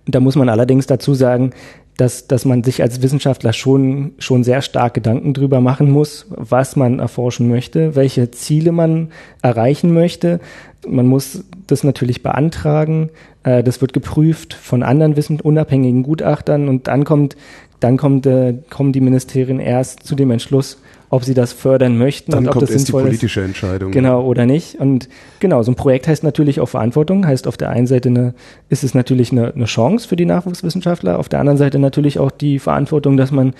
[0.05, 1.51] Da muss man allerdings dazu sagen,
[1.97, 6.75] dass, dass man sich als Wissenschaftler schon, schon sehr stark Gedanken drüber machen muss, was
[6.75, 9.09] man erforschen möchte, welche Ziele man
[9.41, 10.39] erreichen möchte.
[10.87, 13.09] Man muss das natürlich beantragen.
[13.43, 17.35] Äh, das wird geprüft von anderen wissen, unabhängigen Gutachtern und dann kommt
[17.83, 20.81] dann kommt, äh, kommen die Ministerien erst zu dem Entschluss,
[21.13, 23.07] ob sie das fördern möchten Dann und ob kommt das erst die sinnvoll ist.
[23.09, 23.91] politische Entscheidung.
[23.91, 24.79] Genau, oder nicht.
[24.79, 25.09] Und
[25.39, 28.33] genau, so ein Projekt heißt natürlich auch Verantwortung, heißt auf der einen Seite eine,
[28.69, 32.31] ist es natürlich eine, eine Chance für die Nachwuchswissenschaftler, auf der anderen Seite natürlich auch
[32.31, 33.53] die Verantwortung, dass man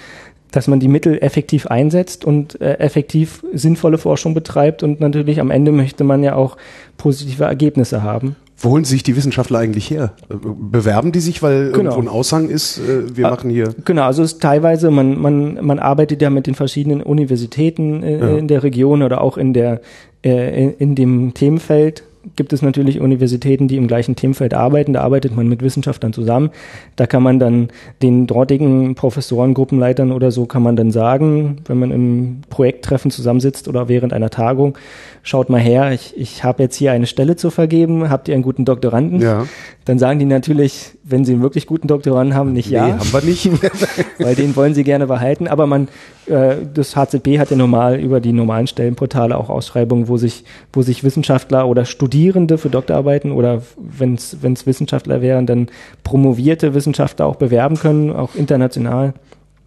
[0.49, 5.49] dass man die Mittel effektiv einsetzt und äh, effektiv sinnvolle Forschung betreibt und natürlich am
[5.49, 6.57] Ende möchte man ja auch
[6.97, 8.35] positive Ergebnisse haben.
[8.63, 10.13] Wo holen sich die Wissenschaftler eigentlich her?
[10.29, 11.91] Äh, Bewerben die sich, weil Genau.
[11.91, 13.75] irgendwo ein Aushang ist, äh, wir Ah, machen hier.
[13.85, 18.19] Genau, also es ist teilweise, man, man, man arbeitet ja mit den verschiedenen Universitäten äh,
[18.19, 18.37] Ja.
[18.37, 19.81] in der Region oder auch in der
[20.25, 22.03] äh, in, in dem Themenfeld
[22.35, 24.93] gibt es natürlich Universitäten, die im gleichen Themenfeld arbeiten.
[24.93, 26.51] Da arbeitet man mit Wissenschaftlern zusammen.
[26.95, 27.69] Da kann man dann
[28.01, 33.67] den dortigen Professoren, Gruppenleitern oder so, kann man dann sagen, wenn man im Projekttreffen zusammensitzt
[33.67, 34.77] oder während einer Tagung,
[35.21, 38.43] schaut mal her, ich, ich habe jetzt hier eine Stelle zu vergeben, habt ihr einen
[38.43, 39.21] guten Doktoranden?
[39.21, 39.45] Ja.
[39.85, 43.13] Dann sagen die natürlich, wenn sie einen wirklich guten Doktoranden haben, nicht ja Nee, haben
[43.13, 43.49] wir nicht.
[44.19, 45.47] weil den wollen sie gerne behalten.
[45.47, 45.89] Aber man,
[46.27, 50.81] äh, das HZB hat ja normal über die normalen Stellenportale auch Ausschreibungen, wo sich, wo
[50.81, 55.67] sich Wissenschaftler oder Studierende für Doktorarbeiten oder wenn es Wissenschaftler wären, dann
[56.03, 59.13] promovierte Wissenschaftler auch bewerben können, auch international.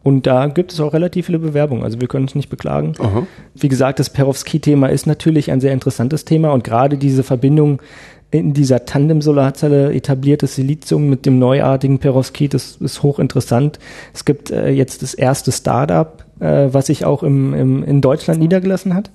[0.06, 1.82] Und da gibt es auch relativ viele Bewerbungen.
[1.82, 2.92] Also wir können uns nicht beklagen.
[3.00, 3.26] Aha.
[3.56, 7.82] Wie gesagt, das Perovski-Thema ist natürlich ein sehr interessantes Thema und gerade diese Verbindung
[8.30, 13.78] in dieser Tandem-Solarzelle etabliertes Silizium mit dem neuartigen Perovskit, das ist hochinteressant.
[14.12, 18.40] Es gibt äh, jetzt das erste Startup, äh, was sich auch im, im, in Deutschland
[18.40, 19.10] niedergelassen hat,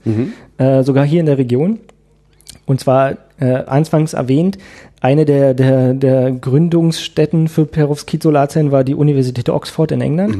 [0.57, 1.79] äh, sogar hier in der Region.
[2.65, 4.57] Und zwar äh, anfangs erwähnt,
[5.01, 10.35] eine der, der, der Gründungsstätten für Perovskit-Solarzellen war die Universität Oxford in England.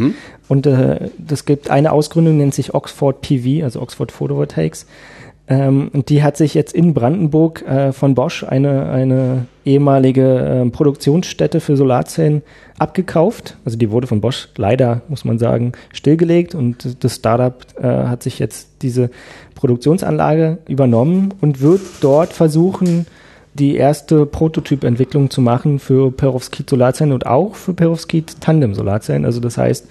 [0.48, 4.86] Und äh, das gibt eine Ausgründung, nennt sich Oxford PV, also Oxford Photovoltaics.
[5.52, 10.70] Ähm, und die hat sich jetzt in Brandenburg äh, von Bosch, eine, eine ehemalige äh,
[10.70, 12.42] Produktionsstätte für Solarzellen,
[12.80, 13.58] abgekauft.
[13.66, 18.24] Also die wurde von Bosch leider, muss man sagen, stillgelegt und das Startup äh, hat
[18.24, 19.10] sich jetzt diese
[19.56, 23.06] Produktionsanlage übernommen und wird dort versuchen,
[23.54, 29.26] die erste Prototypentwicklung zu machen für Perovskit-Solarzellen und auch für Perovskit-Tandem-Solarzellen.
[29.26, 29.88] Also das heißt,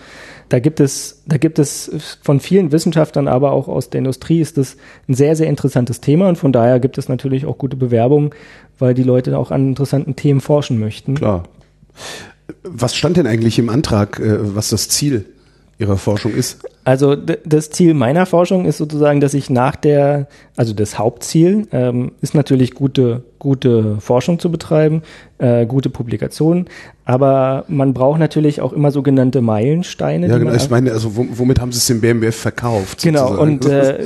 [0.50, 4.58] da gibt es, da gibt es von vielen Wissenschaftlern, aber auch aus der Industrie ist
[4.58, 4.76] das
[5.08, 8.30] ein sehr, sehr interessantes Thema und von daher gibt es natürlich auch gute Bewerbungen,
[8.78, 11.14] weil die Leute auch an interessanten Themen forschen möchten.
[11.14, 11.44] Klar.
[12.64, 15.24] Was stand denn eigentlich im Antrag, äh, was das Ziel
[15.78, 16.58] Ihrer Forschung ist?
[16.82, 22.12] Also das Ziel meiner Forschung ist sozusagen, dass ich nach der, also das Hauptziel ähm,
[22.22, 25.02] ist natürlich gute, gute Forschung zu betreiben,
[25.38, 26.66] äh, gute Publikationen,
[27.04, 30.26] aber man braucht natürlich auch immer sogenannte Meilensteine.
[30.28, 30.54] Ja, genau.
[30.54, 33.02] Ich meine, also wom- womit haben Sie es dem BMWF verkauft?
[33.02, 33.52] Genau, sozusagen?
[33.52, 33.98] und äh,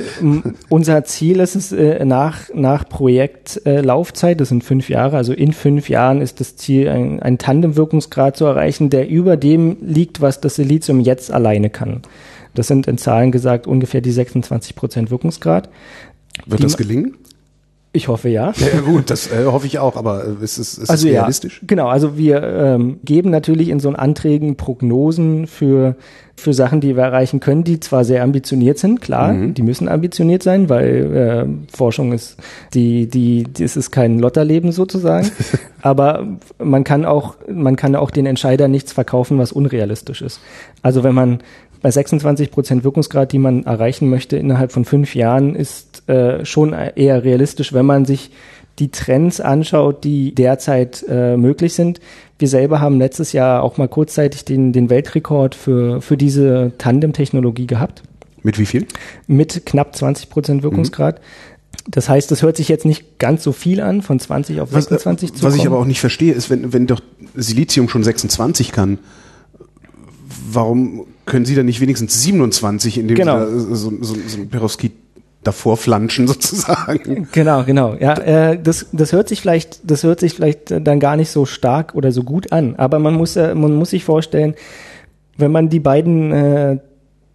[0.67, 5.53] unser Ziel ist es, äh, nach, nach Projektlaufzeit, äh, das sind fünf Jahre, also in
[5.53, 10.41] fünf Jahren ist das Ziel, ein, ein Tandemwirkungsgrad zu erreichen, der über dem liegt, was
[10.41, 12.01] das Silizium jetzt alleine kann.
[12.55, 15.69] Das sind in Zahlen gesagt ungefähr die 26 Prozent Wirkungsgrad.
[16.45, 17.15] Wird das gelingen?
[17.95, 18.51] Ich hoffe ja.
[18.57, 21.21] Ja, gut, das äh, hoffe ich auch, aber äh, ist es, ist Also es ja,
[21.21, 21.61] realistisch?
[21.65, 21.87] genau.
[21.87, 25.95] Also wir ähm, geben natürlich in so einen Anträgen Prognosen für
[26.37, 30.43] für Sachen, die wir erreichen können, die zwar sehr ambitioniert sind, klar, die müssen ambitioniert
[30.43, 32.35] sein, weil äh, Forschung ist
[32.73, 35.31] die die das ist kein Lotterleben sozusagen,
[35.81, 36.27] aber
[36.61, 40.41] man kann auch man kann auch den Entscheidern nichts verkaufen, was unrealistisch ist.
[40.81, 41.39] Also wenn man
[41.85, 46.73] bei 26 Prozent Wirkungsgrad, die man erreichen möchte innerhalb von fünf Jahren, ist äh, schon
[46.73, 48.31] eher realistisch, wenn man sich
[48.79, 51.99] die Trends anschaut, die derzeit äh, möglich sind.
[52.39, 57.67] Wir selber haben letztes Jahr auch mal kurzzeitig den, den Weltrekord für, für diese Tandem-Technologie
[57.67, 58.01] gehabt,
[58.41, 58.87] Mit wie viel?
[59.27, 61.21] mit knapp 20 Prozent Wirkungsgrad.
[61.87, 64.87] Das heißt, das hört sich jetzt nicht ganz so viel an, von 20 auf Was,
[64.87, 65.73] äh, 26 zu was ich kommen.
[65.73, 67.01] aber auch nicht verstehe, ist, wenn, wenn doch
[67.35, 68.97] Silizium schon 26 kann,
[70.51, 73.45] warum können Sie dann nicht wenigstens 27, indem Genau.
[73.45, 74.93] Sie da so, so, so ein Perovskit
[75.43, 77.27] davor flanschen sozusagen?
[77.31, 77.95] Genau, genau.
[77.95, 81.29] Ja, äh, das, das hört sich vielleicht, das hört sich vielleicht äh, dann gar nicht
[81.29, 82.75] so stark oder so gut an.
[82.75, 84.55] Aber man muss, äh, man muss sich vorstellen,
[85.37, 86.77] wenn man die beiden äh,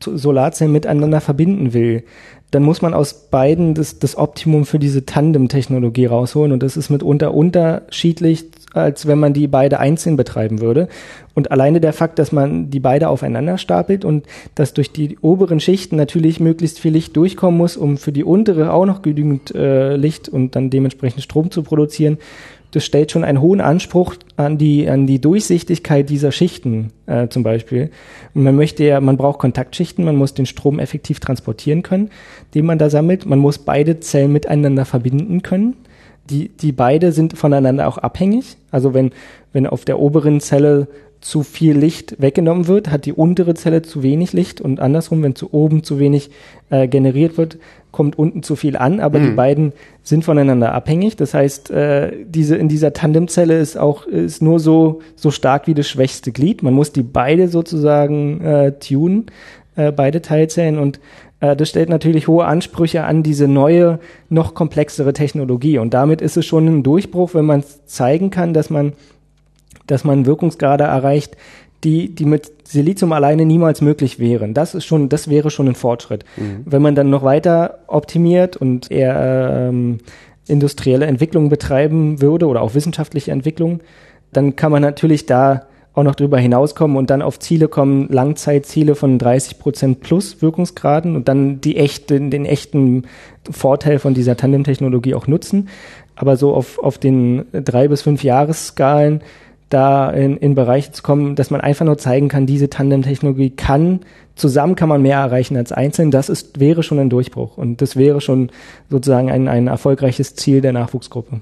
[0.03, 2.05] Solarzellen miteinander verbinden will,
[2.51, 6.91] dann muss man aus beiden das, das Optimum für diese Tandem-Technologie rausholen und das ist
[6.91, 10.89] mitunter unterschiedlich, als wenn man die beide einzeln betreiben würde.
[11.35, 15.61] Und alleine der Fakt, dass man die beide aufeinander stapelt und dass durch die oberen
[15.61, 19.97] Schichten natürlich möglichst viel Licht durchkommen muss, um für die untere auch noch genügend äh,
[19.97, 22.19] Licht und dann dementsprechend Strom zu produzieren,
[22.73, 27.43] das stellt schon einen hohen Anspruch an die, an die Durchsichtigkeit dieser Schichten äh, zum
[27.43, 27.91] Beispiel.
[28.35, 32.11] Und man möchte ja, man braucht Kontaktschichten, man muss den Strom effektiv transportieren können,
[32.55, 33.27] den man da sammelt.
[33.27, 35.77] Man muss beide Zellen miteinander verbinden können.
[36.31, 38.57] Die, die beide sind voneinander auch abhängig.
[38.71, 39.11] Also wenn,
[39.53, 40.89] wenn auf der oberen Zelle
[41.21, 45.35] zu viel Licht weggenommen wird, hat die untere Zelle zu wenig Licht und andersrum, wenn
[45.35, 46.31] zu oben zu wenig
[46.71, 47.59] äh, generiert wird,
[47.93, 49.25] kommt unten zu viel an, aber mhm.
[49.25, 49.73] die beiden
[50.03, 51.17] sind voneinander abhängig.
[51.17, 55.75] Das heißt, äh, diese in dieser Tandemzelle ist auch ist nur so so stark wie
[55.75, 56.63] das schwächste Glied.
[56.63, 59.27] Man muss die beide sozusagen äh, tunen,
[59.77, 61.01] äh, beide Teilzellen und
[61.41, 65.79] das stellt natürlich hohe Ansprüche an diese neue, noch komplexere Technologie.
[65.79, 68.93] Und damit ist es schon ein Durchbruch, wenn man zeigen kann, dass man
[69.91, 71.37] dass man Wirkungsgrade erreicht,
[71.85, 74.55] die, die mit Silizium alleine niemals möglich wären.
[74.55, 76.25] Das ist schon, das wäre schon ein Fortschritt.
[76.37, 76.63] Mhm.
[76.65, 79.99] Wenn man dann noch weiter optimiert und eher ähm,
[80.47, 83.81] industrielle Entwicklung betreiben würde oder auch wissenschaftliche Entwicklung,
[84.33, 88.95] dann kann man natürlich da auch noch drüber hinauskommen und dann auf Ziele kommen, Langzeitziele
[88.95, 93.05] von 30 Prozent plus Wirkungsgraden und dann die echte, den echten
[93.51, 95.69] Vorteil von dieser Tandem-Technologie auch nutzen.
[96.15, 99.23] Aber so auf, auf den drei bis fünf Jahresskalen
[99.71, 104.01] da in, in Bereiche zu kommen, dass man einfach nur zeigen kann, diese Tandem-Technologie kann,
[104.35, 106.11] zusammen kann man mehr erreichen als einzeln.
[106.11, 107.57] Das ist, wäre schon ein Durchbruch.
[107.57, 108.51] Und das wäre schon
[108.89, 111.41] sozusagen ein, ein erfolgreiches Ziel der Nachwuchsgruppe.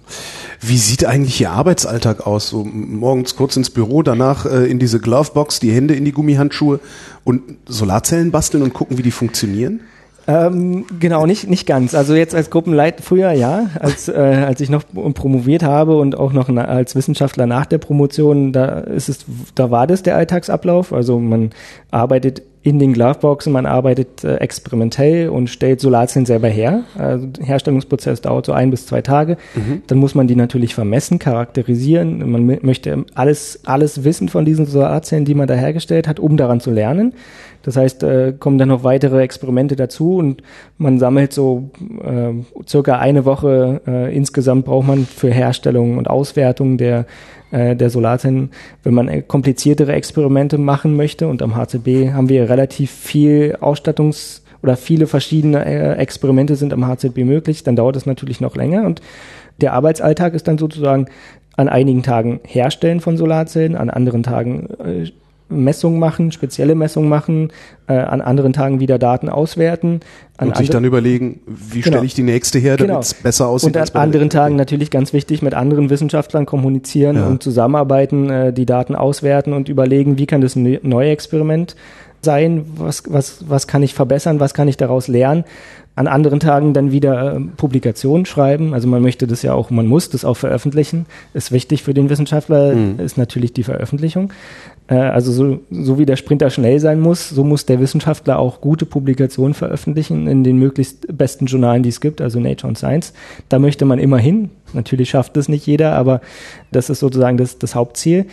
[0.61, 2.49] Wie sieht eigentlich Ihr Arbeitsalltag aus?
[2.49, 6.81] So morgens kurz ins Büro, danach äh, in diese Glovebox, die Hände in die Gummihandschuhe
[7.25, 9.81] und Solarzellen basteln und gucken, wie die funktionieren?
[10.29, 11.95] Ähm, genau, nicht, nicht ganz.
[11.95, 16.35] Also jetzt als Gruppenleit früher ja, als, äh, als ich noch promoviert habe und auch
[16.35, 19.25] noch als Wissenschaftler nach der Promotion, da ist es,
[19.55, 20.93] da war das der Alltagsablauf.
[20.93, 21.51] Also man
[21.91, 26.83] arbeitet in den Gloveboxen, man arbeitet äh, experimentell und stellt Solarzellen selber her.
[26.99, 29.39] Also der Herstellungsprozess dauert so ein bis zwei Tage.
[29.55, 29.83] Mhm.
[29.87, 32.31] Dann muss man die natürlich vermessen, charakterisieren.
[32.31, 36.61] Man möchte alles, alles wissen von diesen Solarzellen, die man da hergestellt hat, um daran
[36.61, 37.15] zu lernen.
[37.69, 40.43] Das heißt, äh, kommen dann noch weitere Experimente dazu und
[40.79, 41.69] man sammelt so
[42.03, 42.33] äh,
[42.67, 47.05] circa eine Woche äh, insgesamt braucht man für Herstellung und Auswertung der
[47.51, 48.53] äh, der Solarzellen,
[48.85, 51.29] wenn man äh, kompliziertere Experimente machen möchte.
[51.29, 56.87] Und am HCB haben wir relativ viel Ausstattungs- oder viele verschiedene äh, Experimente sind am
[56.87, 59.03] HZB möglich, dann dauert es natürlich noch länger und
[59.61, 61.09] der Arbeitsalltag ist dann sozusagen
[61.55, 64.69] an einigen Tagen Herstellen von Solarzellen, an anderen Tagen
[65.49, 67.53] Messungen machen, spezielle Messungen machen,
[67.87, 70.01] äh, an anderen Tagen wieder Daten auswerten.
[70.41, 71.95] und sich dann überlegen, wie genau.
[71.95, 73.23] stelle ich die nächste her, damit es genau.
[73.23, 73.75] besser aussieht.
[73.75, 77.27] Und an anderen Tagen natürlich ganz wichtig, mit anderen Wissenschaftlern kommunizieren ja.
[77.27, 81.75] und zusammenarbeiten, äh, die Daten auswerten und überlegen, wie kann das ein neues Experiment
[82.23, 85.45] sein, was, was, was kann ich verbessern, was kann ich daraus lernen.
[85.95, 88.73] An anderen Tagen dann wieder äh, Publikationen schreiben.
[88.73, 91.07] Also man möchte das ja auch, man muss das auch veröffentlichen.
[91.35, 93.01] Ist wichtig für den Wissenschaftler, mhm.
[93.01, 94.33] ist natürlich die Veröffentlichung.
[94.89, 98.61] Äh, also so, so wie der Sprinter schnell sein muss, so muss der Wissenschaftler auch
[98.61, 103.13] gute Publikationen veröffentlichen in den möglichst besten Journalen, die es gibt, also Nature und Science.
[103.49, 104.51] Da möchte man immer hin.
[104.73, 106.21] Natürlich schafft das nicht jeder, aber
[106.71, 108.27] das ist sozusagen das, das Hauptziel.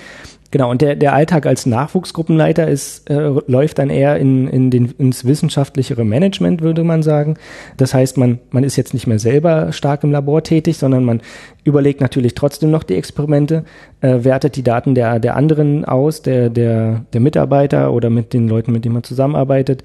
[0.55, 4.93] Genau, und der, der Alltag als Nachwuchsgruppenleiter ist, äh, läuft dann eher in, in den,
[4.97, 7.35] ins wissenschaftlichere Management, würde man sagen.
[7.75, 11.21] Das heißt, man, man ist jetzt nicht mehr selber stark im Labor tätig, sondern man
[11.65, 13.65] überlegt natürlich trotzdem noch die Experimente,
[13.99, 18.47] äh, wertet die Daten der, der anderen aus, der, der, der Mitarbeiter oder mit den
[18.47, 19.83] Leuten, mit denen man zusammenarbeitet,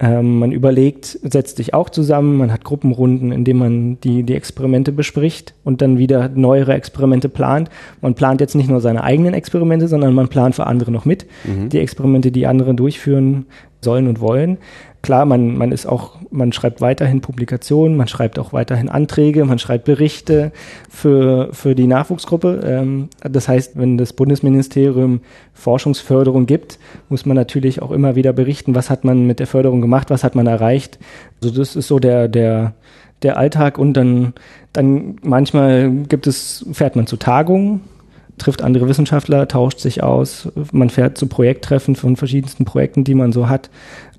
[0.00, 4.34] ähm, man überlegt, setzt sich auch zusammen, man hat Gruppenrunden, in denen man die, die
[4.34, 7.68] Experimente bespricht und dann wieder neuere Experimente plant.
[8.00, 11.26] Man plant jetzt nicht nur seine eigenen Experimente, sondern man plant für andere noch mit,
[11.44, 11.68] mhm.
[11.68, 13.46] die Experimente, die andere durchführen
[13.80, 14.58] sollen und wollen.
[15.00, 19.60] Klar, man, man ist auch, man schreibt weiterhin Publikationen, man schreibt auch weiterhin Anträge, man
[19.60, 20.50] schreibt Berichte
[20.90, 22.60] für, für die Nachwuchsgruppe.
[22.64, 25.20] Ähm, das heißt, wenn das Bundesministerium
[25.54, 29.80] Forschungsförderung gibt, muss man natürlich auch immer wieder berichten, was hat man mit der Förderung
[29.80, 30.98] gemacht, was hat man erreicht.
[31.40, 32.74] Also das ist so der, der,
[33.22, 34.34] der Alltag und dann,
[34.72, 37.82] dann manchmal gibt es, fährt man zu Tagungen,
[38.38, 43.32] trifft andere Wissenschaftler, tauscht sich aus, man fährt zu Projekttreffen von verschiedensten Projekten, die man
[43.32, 43.70] so hat.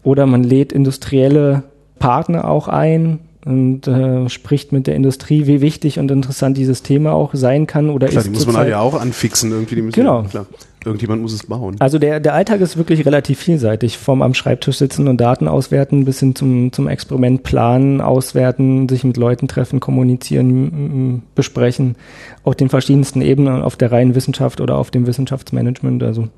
[0.04, 1.64] Oder man lädt industrielle
[2.00, 7.14] Partner auch ein und äh, spricht mit der Industrie, wie wichtig und interessant dieses Thema
[7.14, 8.28] auch sein kann oder klar, ist.
[8.28, 9.76] Die muss man halt ja auch anfixen, irgendwie.
[9.76, 10.26] Die müssen genau.
[10.34, 10.46] Ja.
[10.86, 11.76] Irgendjemand muss es bauen.
[11.80, 13.98] Also der, der Alltag ist wirklich relativ vielseitig.
[13.98, 19.04] Vom am Schreibtisch sitzen und Daten auswerten bis hin zum, zum Experiment planen, auswerten, sich
[19.04, 21.96] mit Leuten treffen, kommunizieren, besprechen.
[22.44, 26.02] Auf den verschiedensten Ebenen, auf der reinen Wissenschaft oder auf dem Wissenschaftsmanagement.
[26.02, 26.30] Also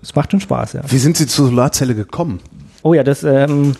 [0.00, 0.82] es macht schon Spaß, ja.
[0.88, 2.38] Wie sind Sie zur Solarzelle gekommen?
[2.82, 3.74] Oh ja, das ähm,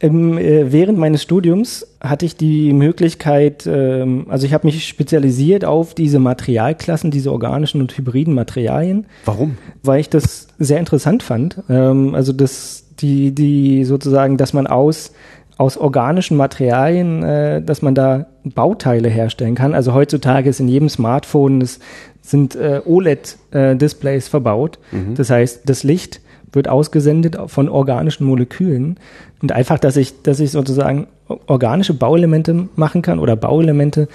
[0.00, 5.64] im, äh, während meines Studiums hatte ich die Möglichkeit, ähm, also ich habe mich spezialisiert
[5.64, 9.06] auf diese Materialklassen, diese organischen und hybriden Materialien.
[9.24, 9.58] Warum?
[9.82, 11.58] Weil ich das sehr interessant fand.
[11.68, 15.12] Ähm, also das, die, die sozusagen, dass man aus
[15.58, 19.74] aus organischen Materialien, äh, dass man da Bauteile herstellen kann.
[19.74, 21.80] Also heutzutage ist in jedem Smartphone das
[22.22, 24.78] sind äh, OLED-Displays äh, verbaut.
[24.92, 25.16] Mhm.
[25.16, 26.20] Das heißt, das Licht
[26.52, 28.98] wird ausgesendet von organischen Molekülen
[29.42, 31.06] und einfach, dass ich, dass ich sozusagen
[31.46, 34.08] organische Bauelemente machen kann oder Bauelemente,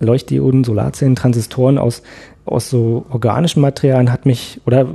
[0.00, 2.02] Leuchtdioden, Solarzellen, Transistoren aus,
[2.44, 4.86] aus so organischen Materialien hat mich oder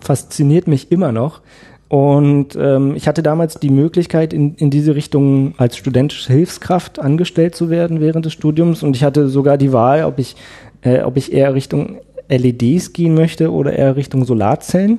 [0.00, 1.40] fasziniert mich immer noch.
[1.88, 7.54] Und ähm, ich hatte damals die Möglichkeit, in, in diese Richtung als studentische Hilfskraft angestellt
[7.54, 8.82] zu werden während des Studiums.
[8.82, 10.36] Und ich hatte sogar die Wahl, ob ich,
[10.82, 11.96] äh, ob ich eher Richtung
[12.28, 14.98] LEDs gehen möchte oder eher Richtung Solarzellen.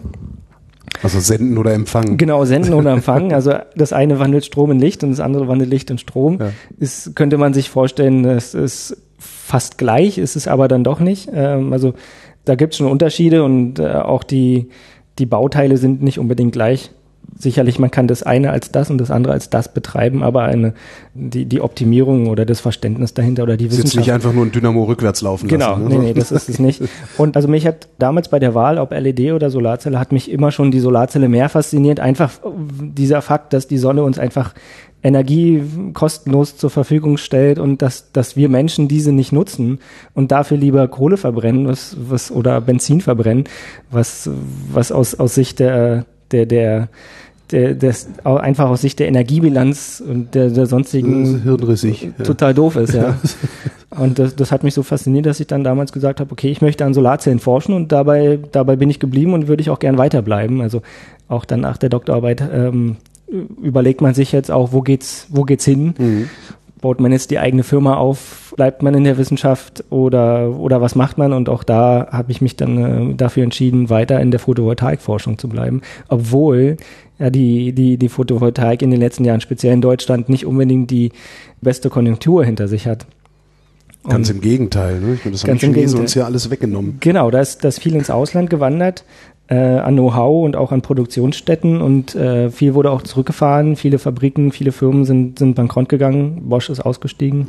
[1.02, 2.18] Also senden oder empfangen.
[2.18, 3.34] Genau, senden oder empfangen.
[3.40, 6.40] Also das eine wandelt Strom in Licht und das andere wandelt Licht in Strom.
[6.40, 6.52] Ja.
[6.78, 11.30] Ist, könnte man sich vorstellen, das ist fast gleich, ist es aber dann doch nicht.
[11.34, 11.94] Ähm, also
[12.46, 14.70] da gibt es schon Unterschiede und äh, auch die,
[15.20, 16.92] die Bauteile sind nicht unbedingt gleich
[17.40, 20.74] sicherlich, man kann das eine als das und das andere als das betreiben, aber eine,
[21.14, 23.88] die, die Optimierung oder das Verständnis dahinter oder die Wissenschaft.
[23.88, 25.86] Ist jetzt nicht einfach nur ein Dynamo rückwärts laufen genau, lassen.
[25.86, 26.00] Genau, ne?
[26.00, 26.84] nee, nee, das ist es nicht.
[27.18, 30.52] Und also mich hat damals bei der Wahl, ob LED oder Solarzelle, hat mich immer
[30.52, 32.02] schon die Solarzelle mehr fasziniert.
[32.02, 32.32] Einfach
[32.82, 34.54] dieser Fakt, dass die Sonne uns einfach
[35.02, 35.64] Energie
[35.94, 39.80] kostenlos zur Verfügung stellt und dass, dass wir Menschen diese nicht nutzen
[40.14, 43.46] und dafür lieber Kohle verbrennen was, was, oder Benzin verbrennen,
[43.92, 44.30] was,
[44.74, 46.90] was aus, aus Sicht der, der, der
[47.52, 52.54] der, das einfach aus Sicht der Energiebilanz und der, der sonstigen hirnrissig total ja.
[52.54, 53.18] doof ist, ja.
[53.90, 56.62] und das, das hat mich so fasziniert, dass ich dann damals gesagt habe, okay, ich
[56.62, 59.98] möchte an Solarzellen forschen und dabei, dabei bin ich geblieben und würde ich auch gern
[59.98, 60.62] weiterbleiben.
[60.62, 60.82] Also
[61.28, 62.98] auch dann nach der Doktorarbeit ähm,
[63.62, 65.94] überlegt man sich jetzt auch, wo geht's, wo geht's hin?
[65.98, 66.30] Mhm.
[66.82, 68.54] Baut man jetzt die eigene Firma auf?
[68.56, 71.34] Bleibt man in der Wissenschaft oder, oder was macht man?
[71.34, 75.50] Und auch da habe ich mich dann äh, dafür entschieden, weiter in der Photovoltaikforschung zu
[75.50, 75.82] bleiben.
[76.08, 76.78] Obwohl
[77.20, 81.12] ja die, die, die Photovoltaik in den letzten Jahren, speziell in Deutschland, nicht unbedingt die
[81.62, 83.06] beste Konjunktur hinter sich hat.
[84.04, 85.16] Und ganz im Gegenteil, ne?
[85.16, 86.98] Ich meine, das haben die Chinesen uns ja alles weggenommen.
[87.02, 89.04] Genau, da ist, da ist viel ins Ausland gewandert
[89.50, 93.76] äh, an Know-how und auch an Produktionsstätten und äh, viel wurde auch zurückgefahren.
[93.76, 96.44] Viele Fabriken, viele Firmen sind, sind bankrott gegangen.
[96.50, 97.48] Bosch ist ausgestiegen mhm.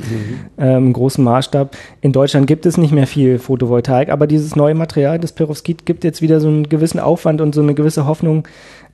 [0.59, 1.77] ähm, im großen Maßstab.
[2.01, 6.03] In Deutschland gibt es nicht mehr viel Photovoltaik, aber dieses neue Material, das Perovskit, gibt
[6.03, 8.49] jetzt wieder so einen gewissen Aufwand und so eine gewisse Hoffnung,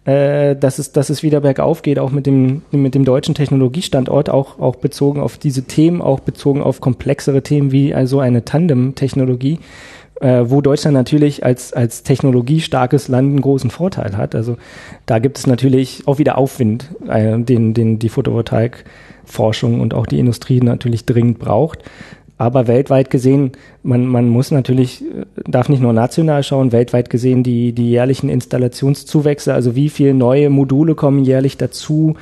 [0.06, 4.30] äh, dass, es, dass es wieder bergauf geht, auch mit dem, mit dem deutschen Technologiestandort,
[4.30, 9.58] auch, auch bezogen auf diese Themen, auch bezogen auf komplexere Themen wie also eine Tandem-Technologie,
[10.20, 14.36] äh, wo Deutschland natürlich als, als technologiestarkes Land einen großen Vorteil hat.
[14.36, 14.56] Also
[15.06, 20.20] da gibt es natürlich auch wieder Aufwind, äh, den, den die Photovoltaikforschung und auch die
[20.20, 21.82] Industrie natürlich dringend braucht.
[22.38, 23.52] Aber weltweit gesehen,
[23.82, 28.28] man, man muss natürlich, äh, darf nicht nur national schauen, weltweit gesehen die, die jährlichen
[28.28, 32.14] Installationszuwächse, also wie viele neue Module kommen jährlich dazu,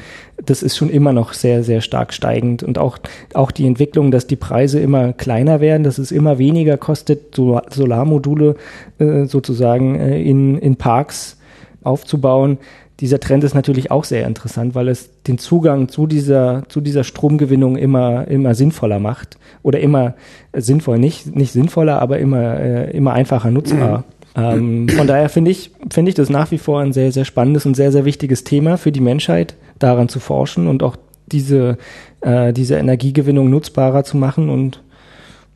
[0.44, 2.62] das ist schon immer noch sehr, sehr stark steigend.
[2.62, 2.98] Und auch,
[3.34, 8.54] auch die Entwicklung, dass die Preise immer kleiner werden, dass es immer weniger kostet, Solarmodule
[8.98, 11.38] äh, sozusagen äh, in, in Parks
[11.82, 12.58] aufzubauen
[13.00, 17.02] dieser Trend ist natürlich auch sehr interessant, weil es den Zugang zu dieser, zu dieser
[17.02, 19.36] Stromgewinnung immer, immer sinnvoller macht.
[19.62, 20.14] Oder immer
[20.52, 24.04] äh, sinnvoll, nicht, nicht sinnvoller, aber immer, äh, immer einfacher nutzbar.
[24.36, 27.66] ähm, von daher finde ich, finde ich das nach wie vor ein sehr, sehr spannendes
[27.66, 30.96] und sehr, sehr wichtiges Thema für die Menschheit, daran zu forschen und auch
[31.26, 31.78] diese,
[32.20, 34.50] äh, diese Energiegewinnung nutzbarer zu machen.
[34.50, 34.82] Und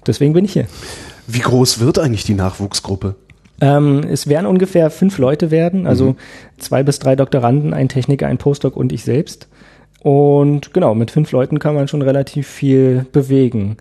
[0.06, 0.66] deswegen bin ich hier.
[1.28, 3.14] Wie groß wird eigentlich die Nachwuchsgruppe?
[3.60, 6.16] Ähm, es werden ungefähr fünf Leute werden, also mhm.
[6.58, 9.48] zwei bis drei Doktoranden, ein Techniker, ein Postdoc und ich selbst.
[10.00, 13.76] Und genau, mit fünf Leuten kann man schon relativ viel bewegen.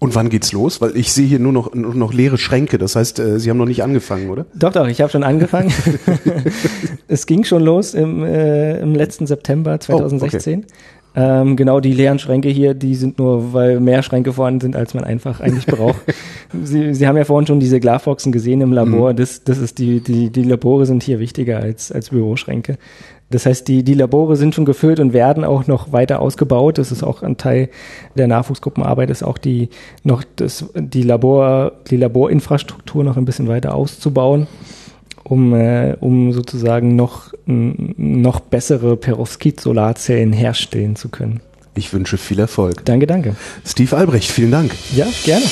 [0.00, 0.80] Und wann geht's los?
[0.80, 2.78] Weil ich sehe hier nur noch, nur noch leere Schränke.
[2.78, 4.46] Das heißt, äh, Sie haben noch nicht angefangen, oder?
[4.54, 5.70] Doch, doch, ich habe schon angefangen.
[7.08, 10.60] es ging schon los im, äh, im letzten September 2016.
[10.60, 10.74] Oh, okay.
[11.16, 14.94] Ähm, genau, die leeren Schränke hier, die sind nur, weil mehr Schränke vorhanden sind, als
[14.94, 16.00] man einfach eigentlich braucht.
[16.62, 19.12] Sie, Sie haben ja vorhin schon diese Glasboxen gesehen im Labor.
[19.12, 19.16] Mhm.
[19.16, 22.78] Das, das ist die, die, die Labore sind hier wichtiger als, als Büroschränke.
[23.30, 26.78] Das heißt, die, die Labore sind schon gefüllt und werden auch noch weiter ausgebaut.
[26.78, 27.70] Das ist auch ein Teil
[28.16, 29.68] der Nachwuchsgruppenarbeit, ist auch die,
[30.02, 34.48] noch das, die Labor, die Laborinfrastruktur noch ein bisschen weiter auszubauen
[35.30, 41.40] um, äh, um sozusagen noch, noch bessere Perovskit-Solarzellen herstellen zu können.
[41.74, 42.84] Ich wünsche viel Erfolg.
[42.84, 43.36] Danke, danke.
[43.64, 44.72] Steve Albrecht, vielen Dank.
[44.94, 45.46] Ja, gerne.